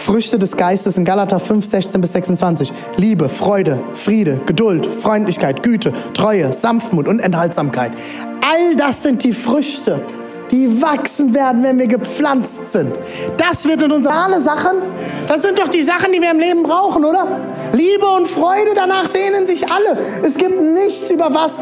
Früchte 0.00 0.38
des 0.38 0.56
Geistes 0.56 0.96
in 0.96 1.04
Galater 1.04 1.38
5, 1.38 1.62
16 1.62 2.00
bis 2.00 2.12
26. 2.14 2.72
Liebe, 2.96 3.28
Freude, 3.28 3.82
Friede, 3.92 4.40
Geduld, 4.46 4.86
Freundlichkeit, 4.86 5.62
Güte, 5.62 5.92
Treue, 6.14 6.54
Sanftmut 6.54 7.06
und 7.06 7.20
Enthaltsamkeit. 7.20 7.92
All 8.40 8.76
das 8.76 9.02
sind 9.02 9.22
die 9.22 9.34
Früchte, 9.34 10.02
die 10.50 10.80
wachsen 10.80 11.34
werden, 11.34 11.62
wenn 11.62 11.78
wir 11.78 11.86
gepflanzt 11.86 12.72
sind. 12.72 12.94
Das 13.36 13.66
wird 13.66 13.82
in 13.82 13.92
unsere 13.92 14.14
alle 14.14 14.40
Sachen. 14.40 14.78
Das 15.28 15.42
sind 15.42 15.58
doch 15.58 15.68
die 15.68 15.82
Sachen, 15.82 16.12
die 16.14 16.20
wir 16.22 16.30
im 16.30 16.40
Leben 16.40 16.62
brauchen, 16.62 17.04
oder? 17.04 17.26
Liebe 17.74 18.06
und 18.06 18.26
Freude, 18.26 18.70
danach 18.74 19.06
sehnen 19.06 19.46
sich 19.46 19.70
alle. 19.70 19.98
Es 20.22 20.34
gibt 20.36 20.60
nichts, 20.60 21.10
über 21.10 21.32
was 21.34 21.60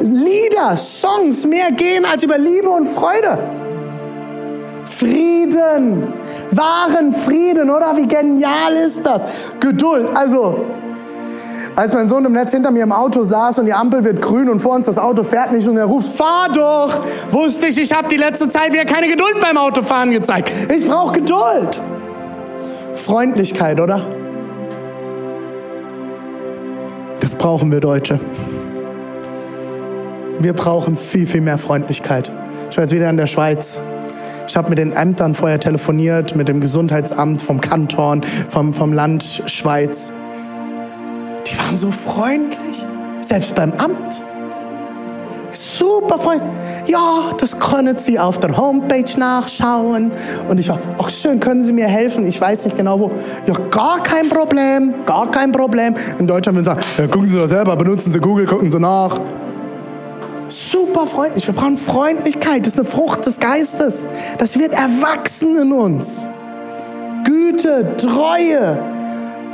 Lieder, 0.00 0.76
Songs 0.76 1.44
mehr 1.44 1.72
gehen 1.72 2.04
als 2.04 2.22
über 2.22 2.38
Liebe 2.38 2.70
und 2.70 2.86
Freude. 2.86 3.36
Frieden, 4.86 6.19
wahren 6.52 7.12
Frieden, 7.12 7.70
oder? 7.70 7.96
Wie 7.96 8.06
genial 8.06 8.74
ist 8.74 9.04
das? 9.04 9.22
Geduld, 9.60 10.08
also 10.14 10.64
als 11.76 11.94
mein 11.94 12.08
Sohn 12.08 12.24
im 12.24 12.32
Netz 12.32 12.52
hinter 12.52 12.70
mir 12.70 12.82
im 12.82 12.92
Auto 12.92 13.22
saß 13.22 13.60
und 13.60 13.66
die 13.66 13.72
Ampel 13.72 14.04
wird 14.04 14.20
grün 14.20 14.48
und 14.48 14.60
vor 14.60 14.74
uns 14.74 14.86
das 14.86 14.98
Auto 14.98 15.22
fährt 15.22 15.52
nicht 15.52 15.68
und 15.68 15.76
er 15.76 15.84
ruft, 15.84 16.14
fahr 16.16 16.48
doch, 16.52 17.00
wusste 17.30 17.68
ich, 17.68 17.80
ich 17.80 17.92
habe 17.92 18.08
die 18.08 18.16
letzte 18.16 18.48
Zeit 18.48 18.72
wieder 18.72 18.84
keine 18.84 19.08
Geduld 19.08 19.40
beim 19.40 19.56
Autofahren 19.56 20.10
gezeigt. 20.10 20.50
Ich 20.70 20.86
brauche 20.86 21.20
Geduld. 21.20 21.80
Freundlichkeit, 22.96 23.80
oder? 23.80 24.04
Das 27.20 27.34
brauchen 27.34 27.70
wir 27.70 27.80
Deutsche. 27.80 28.18
Wir 30.38 30.52
brauchen 30.54 30.96
viel, 30.96 31.26
viel 31.26 31.40
mehr 31.40 31.58
Freundlichkeit. 31.58 32.32
Ich 32.70 32.76
war 32.76 32.84
jetzt 32.84 32.94
wieder 32.94 33.10
in 33.10 33.16
der 33.16 33.26
Schweiz. 33.26 33.80
Ich 34.50 34.56
habe 34.56 34.68
mit 34.68 34.78
den 34.78 34.92
Ämtern 34.92 35.32
vorher 35.32 35.60
telefoniert, 35.60 36.34
mit 36.34 36.48
dem 36.48 36.60
Gesundheitsamt 36.60 37.40
vom 37.40 37.60
Kanton, 37.60 38.20
vom, 38.48 38.74
vom 38.74 38.92
Land 38.92 39.44
Schweiz. 39.46 40.10
Die 41.46 41.56
waren 41.56 41.76
so 41.76 41.92
freundlich, 41.92 42.84
selbst 43.20 43.54
beim 43.54 43.72
Amt. 43.74 44.20
Super 45.52 46.18
freundlich. 46.18 46.50
Ja, 46.88 47.30
das 47.38 47.60
können 47.60 47.96
Sie 47.98 48.18
auf 48.18 48.40
der 48.40 48.56
Homepage 48.56 49.16
nachschauen. 49.16 50.10
Und 50.48 50.58
ich 50.58 50.68
war, 50.68 50.80
ach 50.98 51.10
schön, 51.10 51.38
können 51.38 51.62
Sie 51.62 51.72
mir 51.72 51.86
helfen? 51.86 52.26
Ich 52.26 52.40
weiß 52.40 52.64
nicht 52.64 52.76
genau 52.76 52.98
wo. 52.98 53.12
Ja, 53.46 53.54
gar 53.70 54.02
kein 54.02 54.28
Problem, 54.28 54.94
gar 55.06 55.30
kein 55.30 55.52
Problem. 55.52 55.94
In 56.18 56.26
Deutschland 56.26 56.56
würden 56.56 56.64
Sie 56.64 56.70
sagen, 56.70 56.80
ja, 56.98 57.06
gucken 57.06 57.28
Sie 57.28 57.36
doch 57.36 57.46
selber, 57.46 57.76
benutzen 57.76 58.10
Sie 58.10 58.18
Google, 58.18 58.46
gucken 58.46 58.72
Sie 58.72 58.80
nach. 58.80 59.14
Super 60.50 61.06
freundlich. 61.06 61.46
Wir 61.46 61.54
brauchen 61.54 61.76
Freundlichkeit. 61.76 62.66
Das 62.66 62.74
ist 62.74 62.80
eine 62.80 62.88
Frucht 62.88 63.24
des 63.24 63.38
Geistes. 63.38 64.04
Das 64.38 64.58
wird 64.58 64.72
erwachsen 64.72 65.56
in 65.56 65.72
uns. 65.72 66.26
Güte, 67.24 67.96
Treue, 67.96 68.78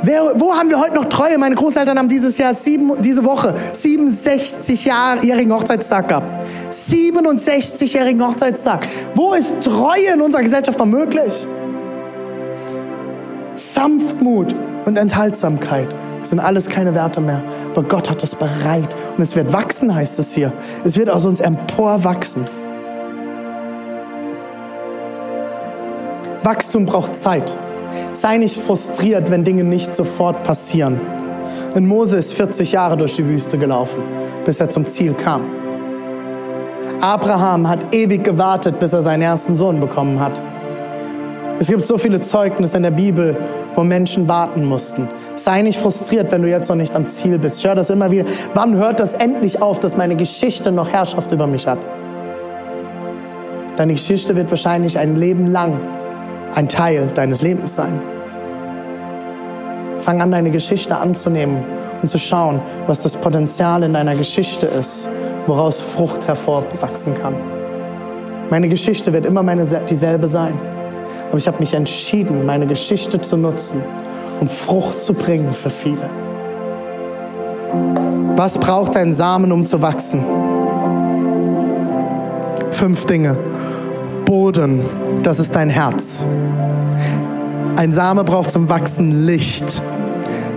Wer, 0.03 0.33
wo 0.35 0.53
haben 0.53 0.69
wir 0.69 0.79
heute 0.79 0.93
noch 0.95 1.05
Treue? 1.05 1.39
Meine 1.39 1.55
Großeltern 1.55 1.97
haben 1.97 2.07
dieses 2.07 2.37
Jahr, 2.37 2.53
sieben, 2.53 3.01
diese 3.01 3.25
Woche, 3.25 3.55
67-jährigen 3.73 5.51
Hochzeitstag 5.51 6.09
gehabt. 6.09 6.45
67-jährigen 6.71 8.25
Hochzeitstag. 8.25 8.87
Wo 9.15 9.33
ist 9.33 9.63
Treue 9.63 10.13
in 10.13 10.21
unserer 10.21 10.43
Gesellschaft 10.43 10.77
noch 10.77 10.85
möglich? 10.85 11.47
Sanftmut 13.55 14.53
und 14.85 14.97
Enthaltsamkeit 14.97 15.87
sind 16.29 16.39
alles 16.39 16.69
keine 16.69 16.93
Werte 16.93 17.21
mehr. 17.21 17.43
Aber 17.71 17.83
Gott 17.83 18.09
hat 18.09 18.21
das 18.23 18.35
bereit. 18.35 18.95
Und 19.15 19.23
es 19.23 19.35
wird 19.35 19.53
wachsen, 19.53 19.93
heißt 19.93 20.19
es 20.19 20.33
hier. 20.33 20.51
Es 20.83 20.97
wird 20.97 21.09
aus 21.09 21.25
uns 21.25 21.39
emporwachsen. 21.39 22.45
Wachstum 26.43 26.85
braucht 26.85 27.15
Zeit. 27.15 27.55
Sei 28.13 28.37
nicht 28.37 28.57
frustriert, 28.57 29.29
wenn 29.31 29.43
Dinge 29.43 29.63
nicht 29.63 29.95
sofort 29.95 30.43
passieren. 30.43 30.99
Denn 31.75 31.85
Mose 31.85 32.17
ist 32.17 32.33
40 32.33 32.71
Jahre 32.71 32.97
durch 32.97 33.15
die 33.15 33.25
Wüste 33.25 33.57
gelaufen, 33.57 34.01
bis 34.45 34.59
er 34.59 34.69
zum 34.69 34.85
Ziel 34.85 35.13
kam. 35.13 35.41
Abraham 37.01 37.67
hat 37.67 37.93
ewig 37.93 38.23
gewartet, 38.23 38.79
bis 38.79 38.93
er 38.93 39.03
seinen 39.03 39.21
ersten 39.21 39.55
Sohn 39.55 39.79
bekommen 39.79 40.19
hat. 40.19 40.41
Es 41.59 41.67
gibt 41.67 41.83
so 41.85 41.97
viele 41.97 42.21
Zeugnisse 42.21 42.77
in 42.77 42.83
der 42.83 42.91
Bibel, 42.91 43.35
wo 43.73 43.83
Menschen 43.83 44.27
warten 44.27 44.63
mussten. 44.63 45.07
Sei 45.35 45.63
nicht 45.63 45.79
frustriert, 45.79 46.31
wenn 46.31 46.43
du 46.43 46.49
jetzt 46.49 46.69
noch 46.69 46.75
nicht 46.75 46.95
am 46.95 47.07
Ziel 47.07 47.39
bist. 47.39 47.59
Ich 47.59 47.65
höre 47.65 47.73
das 47.73 47.89
immer 47.89 48.11
wieder. 48.11 48.25
Wann 48.53 48.75
hört 48.75 48.99
das 48.99 49.15
endlich 49.15 49.59
auf, 49.61 49.79
dass 49.79 49.97
meine 49.97 50.15
Geschichte 50.15 50.71
noch 50.71 50.91
Herrschaft 50.91 51.31
über 51.31 51.47
mich 51.47 51.65
hat? 51.65 51.79
Deine 53.75 53.93
Geschichte 53.93 54.35
wird 54.35 54.51
wahrscheinlich 54.51 54.99
ein 54.99 55.15
Leben 55.15 55.51
lang 55.51 55.79
ein 56.53 56.69
Teil 56.69 57.07
deines 57.13 57.41
Lebens 57.41 57.75
sein. 57.75 57.99
Fang 59.99 60.21
an, 60.21 60.31
deine 60.31 60.51
Geschichte 60.51 60.95
anzunehmen 60.95 61.63
und 62.01 62.07
zu 62.07 62.19
schauen, 62.19 62.61
was 62.85 63.01
das 63.01 63.15
Potenzial 63.15 63.81
in 63.81 63.93
deiner 63.93 64.15
Geschichte 64.15 64.67
ist, 64.67 65.09
woraus 65.47 65.81
Frucht 65.81 66.27
hervorwachsen 66.27 67.15
kann. 67.15 67.35
Meine 68.49 68.69
Geschichte 68.69 69.11
wird 69.11 69.25
immer 69.25 69.43
meine, 69.43 69.65
dieselbe 69.89 70.27
sein. 70.27 70.76
Aber 71.29 71.37
ich 71.37 71.47
habe 71.47 71.59
mich 71.59 71.73
entschieden, 71.73 72.45
meine 72.45 72.67
Geschichte 72.67 73.21
zu 73.21 73.37
nutzen, 73.37 73.83
um 74.39 74.47
Frucht 74.47 75.01
zu 75.01 75.13
bringen 75.13 75.49
für 75.49 75.69
viele. 75.69 76.09
Was 78.35 78.57
braucht 78.57 78.95
ein 78.95 79.11
Samen, 79.11 79.51
um 79.51 79.65
zu 79.65 79.81
wachsen? 79.81 80.23
Fünf 82.71 83.05
Dinge. 83.05 83.35
Boden, 84.25 84.81
das 85.23 85.39
ist 85.39 85.55
dein 85.55 85.69
Herz. 85.69 86.25
Ein 87.77 87.91
Same 87.91 88.23
braucht 88.23 88.51
zum 88.51 88.69
Wachsen 88.69 89.25
Licht. 89.25 89.81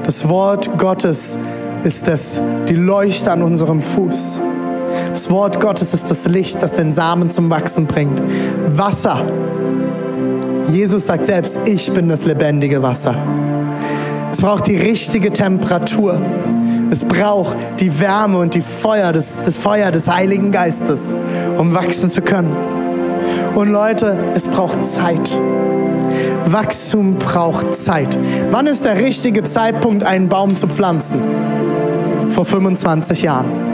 Das 0.04 0.28
Wort 0.28 0.76
Gottes 0.78 1.38
ist 1.84 2.08
das, 2.08 2.40
die 2.68 2.74
Leuchte 2.74 3.30
an 3.30 3.42
unserem 3.42 3.80
Fuß. 3.80 4.40
Das 5.12 5.30
Wort 5.30 5.60
Gottes 5.60 5.94
ist 5.94 6.10
das 6.10 6.26
Licht, 6.26 6.62
das 6.62 6.74
den 6.74 6.92
Samen 6.92 7.30
zum 7.30 7.48
Wachsen 7.50 7.86
bringt. 7.86 8.20
Wasser. 8.68 9.22
Jesus 10.70 11.06
sagt 11.06 11.26
selbst, 11.26 11.58
ich 11.64 11.92
bin 11.92 12.08
das 12.08 12.24
lebendige 12.24 12.80
Wasser. 12.80 13.16
Es 14.30 14.40
braucht 14.40 14.68
die 14.68 14.76
richtige 14.76 15.32
Temperatur. 15.32 16.20
Es 16.90 17.04
braucht 17.04 17.56
die 17.80 18.00
Wärme 18.00 18.38
und 18.38 18.54
die 18.54 18.62
Feuer 18.62 19.12
des, 19.12 19.40
das 19.44 19.56
Feuer 19.56 19.90
des 19.90 20.08
Heiligen 20.08 20.52
Geistes, 20.52 21.12
um 21.58 21.74
wachsen 21.74 22.08
zu 22.08 22.22
können. 22.22 22.54
Und 23.54 23.70
Leute, 23.70 24.16
es 24.34 24.46
braucht 24.46 24.82
Zeit. 24.84 25.36
Wachstum 26.46 27.16
braucht 27.16 27.74
Zeit. 27.74 28.16
Wann 28.52 28.68
ist 28.68 28.84
der 28.84 28.98
richtige 28.98 29.42
Zeitpunkt, 29.42 30.04
einen 30.04 30.28
Baum 30.28 30.56
zu 30.56 30.68
pflanzen? 30.68 31.20
Vor 32.28 32.44
25 32.44 33.22
Jahren. 33.22 33.69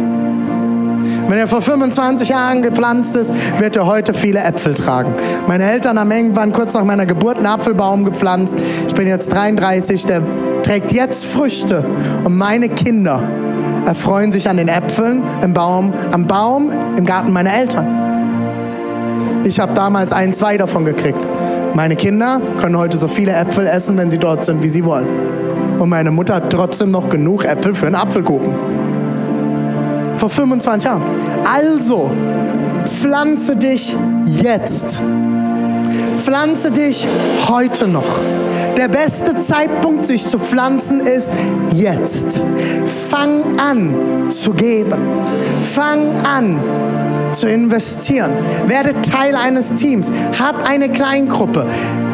Wenn 1.29 1.39
er 1.39 1.49
vor 1.49 1.61
25 1.61 2.29
Jahren 2.29 2.63
gepflanzt 2.63 3.17
ist, 3.17 3.33
wird 3.59 3.75
er 3.75 3.87
heute 3.87 4.15
viele 4.15 4.39
Äpfel 4.39 4.75
tragen. 4.75 5.13
Meine 5.49 5.71
Eltern 5.71 5.99
haben 5.99 6.11
irgendwann 6.13 6.53
kurz 6.53 6.73
nach 6.75 6.85
meiner 6.85 7.05
Geburt 7.05 7.39
einen 7.39 7.47
Apfelbaum 7.47 8.05
gepflanzt. 8.05 8.57
Ich 8.87 8.95
bin 8.95 9.09
jetzt 9.09 9.33
33, 9.33 10.07
der 10.07 10.23
trägt 10.63 10.93
jetzt 10.93 11.25
Früchte. 11.25 11.85
Und 12.25 12.37
meine 12.37 12.69
Kinder 12.69 13.21
erfreuen 13.87 14.31
sich 14.31 14.49
an 14.49 14.57
den 14.57 14.69
Äpfeln 14.69 15.23
im 15.43 15.53
Baum, 15.53 15.93
am 16.13 16.27
Baum 16.29 16.71
im 16.97 17.05
Garten 17.05 17.33
meiner 17.33 17.53
Eltern. 17.53 17.87
Ich 19.43 19.59
habe 19.59 19.75
damals 19.75 20.13
ein, 20.13 20.33
zwei 20.33 20.57
davon 20.57 20.85
gekriegt. 20.85 21.19
Meine 21.75 21.97
Kinder 21.97 22.41
können 22.61 22.79
heute 22.79 22.97
so 22.97 23.09
viele 23.09 23.33
Äpfel 23.33 23.67
essen, 23.67 23.97
wenn 23.97 24.11
sie 24.11 24.19
dort 24.19 24.45
sind, 24.45 24.63
wie 24.63 24.69
sie 24.69 24.85
wollen. 24.85 25.07
Und 25.79 25.89
meine 25.89 26.11
Mutter 26.13 26.37
hat 26.37 26.51
trotzdem 26.51 26.93
noch 26.93 27.09
genug 27.09 27.45
Äpfel 27.45 27.75
für 27.75 27.87
einen 27.87 27.97
Apfelkuchen. 27.97 28.55
Vor 30.17 30.31
25 30.31 30.85
Jahren. 30.85 31.03
Also, 31.45 32.11
pflanze 32.85 33.57
dich 33.57 33.95
jetzt. 34.27 35.01
Pflanze 36.25 36.71
dich 36.71 37.07
heute 37.49 37.87
noch. 37.87 38.19
Der 38.77 38.89
beste 38.89 39.39
Zeitpunkt, 39.39 40.05
sich 40.05 40.27
zu 40.27 40.39
pflanzen, 40.39 41.01
ist 41.01 41.31
jetzt. 41.73 42.43
Fang 43.09 43.59
an 43.61 44.29
zu 44.29 44.53
geben. 44.53 44.99
Fang 45.75 46.01
an 46.25 46.59
zu 47.33 47.49
investieren. 47.49 48.33
Werde 48.67 49.01
Teil 49.03 49.35
eines 49.37 49.75
Teams. 49.75 50.11
Hab 50.41 50.69
eine 50.69 50.89
Kleingruppe. 50.89 51.67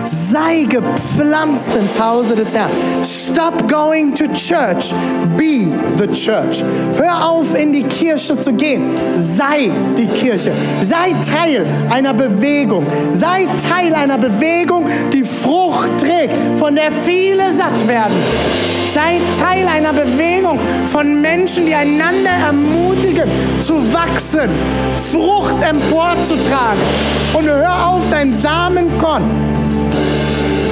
Sei 0.05 0.67
gepflanzt 0.69 1.71
ins 1.77 1.99
Hause 1.99 2.35
des 2.35 2.55
Herrn. 2.55 2.71
Stop 3.05 3.69
going 3.69 4.15
to 4.15 4.25
church. 4.29 4.93
Be 5.37 5.69
the 5.99 6.07
church. 6.09 6.63
Hör 6.97 7.29
auf, 7.29 7.55
in 7.55 7.73
die 7.73 7.85
Kirche 7.85 8.39
zu 8.39 8.53
gehen. 8.53 8.91
Sei 9.17 9.71
die 9.97 10.07
Kirche. 10.07 10.53
Sei 10.81 11.15
Teil 11.25 11.65
einer 11.91 12.15
Bewegung. 12.15 12.85
Sei 13.13 13.47
Teil 13.69 13.95
einer 13.95 14.19
Bewegung, 14.19 14.87
die 15.13 15.25
Frucht 15.25 15.99
trägt, 15.99 16.35
von 16.59 16.75
der 16.75 16.91
viele 16.91 17.53
satt 17.53 17.87
werden. 17.87 18.17
Sei 18.93 19.21
Teil 19.41 19.67
einer 19.67 19.93
Bewegung 19.93 20.59
von 20.85 21.21
Menschen, 21.21 21.65
die 21.65 21.75
einander 21.75 22.31
ermutigen, 22.31 23.29
zu 23.61 23.75
wachsen, 23.93 24.51
Frucht 24.97 25.57
emporzutragen. 25.63 26.83
Und 27.33 27.49
hör 27.49 27.87
auf, 27.87 28.03
dein 28.11 28.35
Samenkorn 28.35 29.23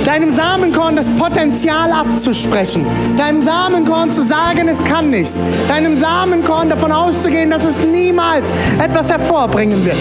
deinem 0.05 0.30
Samenkorn 0.30 0.96
das 0.96 1.09
Potenzial 1.11 1.92
abzusprechen, 1.92 2.86
deinem 3.16 3.42
Samenkorn 3.42 4.11
zu 4.11 4.24
sagen, 4.24 4.68
es 4.68 4.82
kann 4.84 5.11
nichts, 5.11 5.38
deinem 5.68 5.98
Samenkorn 5.98 6.68
davon 6.70 6.92
auszugehen, 6.92 7.51
dass 7.51 7.64
es 7.64 7.78
niemals 7.84 8.53
etwas 8.82 9.11
hervorbringen 9.11 9.84
wird. 9.84 9.96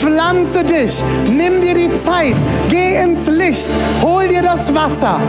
Pflanze 0.00 0.62
dich, 0.64 1.02
nimm 1.30 1.60
dir 1.60 1.74
die 1.74 1.94
Zeit, 1.94 2.34
geh 2.68 2.96
ins 2.96 3.28
Licht, 3.28 3.72
hol 4.02 4.28
dir 4.28 4.42
das 4.42 4.74
Wasser, 4.74 5.20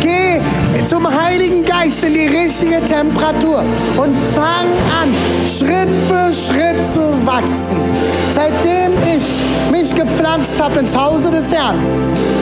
geh 0.00 0.40
zum 0.84 1.06
Heiligen 1.08 1.64
Geist 1.64 2.02
in 2.04 2.14
die 2.14 2.26
richtige 2.26 2.84
Temperatur 2.84 3.62
und 3.96 4.16
fang 4.34 4.66
an, 5.00 5.14
Schritt 5.46 5.88
für 6.08 6.32
Schritt 6.32 6.84
zu 6.92 7.00
wachsen. 7.24 7.76
Seitdem 8.34 8.92
ich 9.04 9.71
gepflanzt 10.32 10.62
habe 10.62 10.78
ins 10.78 10.96
Hause 10.96 11.30
des 11.30 11.52
Herrn, 11.52 11.78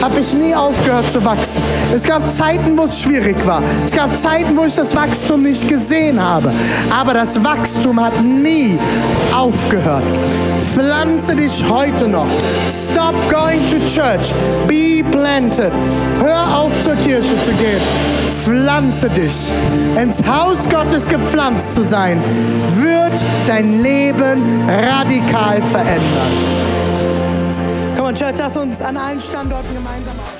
habe 0.01 0.19
ich 0.19 0.33
nie 0.33 0.55
aufgehört 0.55 1.09
zu 1.09 1.23
wachsen. 1.25 1.61
Es 1.93 2.03
gab 2.03 2.29
Zeiten, 2.29 2.77
wo 2.77 2.83
es 2.83 2.97
schwierig 2.99 3.35
war. 3.45 3.61
Es 3.85 3.91
gab 3.91 4.15
Zeiten, 4.15 4.55
wo 4.55 4.63
ich 4.63 4.75
das 4.75 4.95
Wachstum 4.95 5.41
nicht 5.43 5.67
gesehen 5.67 6.21
habe. 6.21 6.51
Aber 6.89 7.13
das 7.13 7.43
Wachstum 7.43 7.99
hat 7.99 8.13
nie 8.21 8.77
aufgehört. 9.35 10.03
Pflanze 10.73 11.35
dich 11.35 11.63
heute 11.69 12.07
noch. 12.07 12.27
Stop 12.69 13.15
going 13.29 13.59
to 13.67 13.77
church. 13.85 14.31
Be 14.67 15.03
planted. 15.11 15.73
Hör 16.21 16.57
auf 16.57 16.71
zur 16.83 16.95
Kirche 16.95 17.35
zu 17.43 17.51
gehen. 17.51 17.81
Pflanze 18.45 19.09
dich. 19.09 19.51
Ins 20.01 20.23
Haus 20.25 20.67
Gottes 20.69 21.07
gepflanzt 21.07 21.75
zu 21.75 21.83
sein, 21.83 22.23
wird 22.75 23.21
dein 23.45 23.81
Leben 23.81 24.63
radikal 24.67 25.61
verändern. 25.71 26.60
Church, 28.21 28.37
lass 28.37 28.55
uns 28.55 28.79
an 28.83 28.97
allen 28.97 29.19
Standorten 29.19 29.73
gemeinsam 29.73 30.19
auf. 30.19 30.30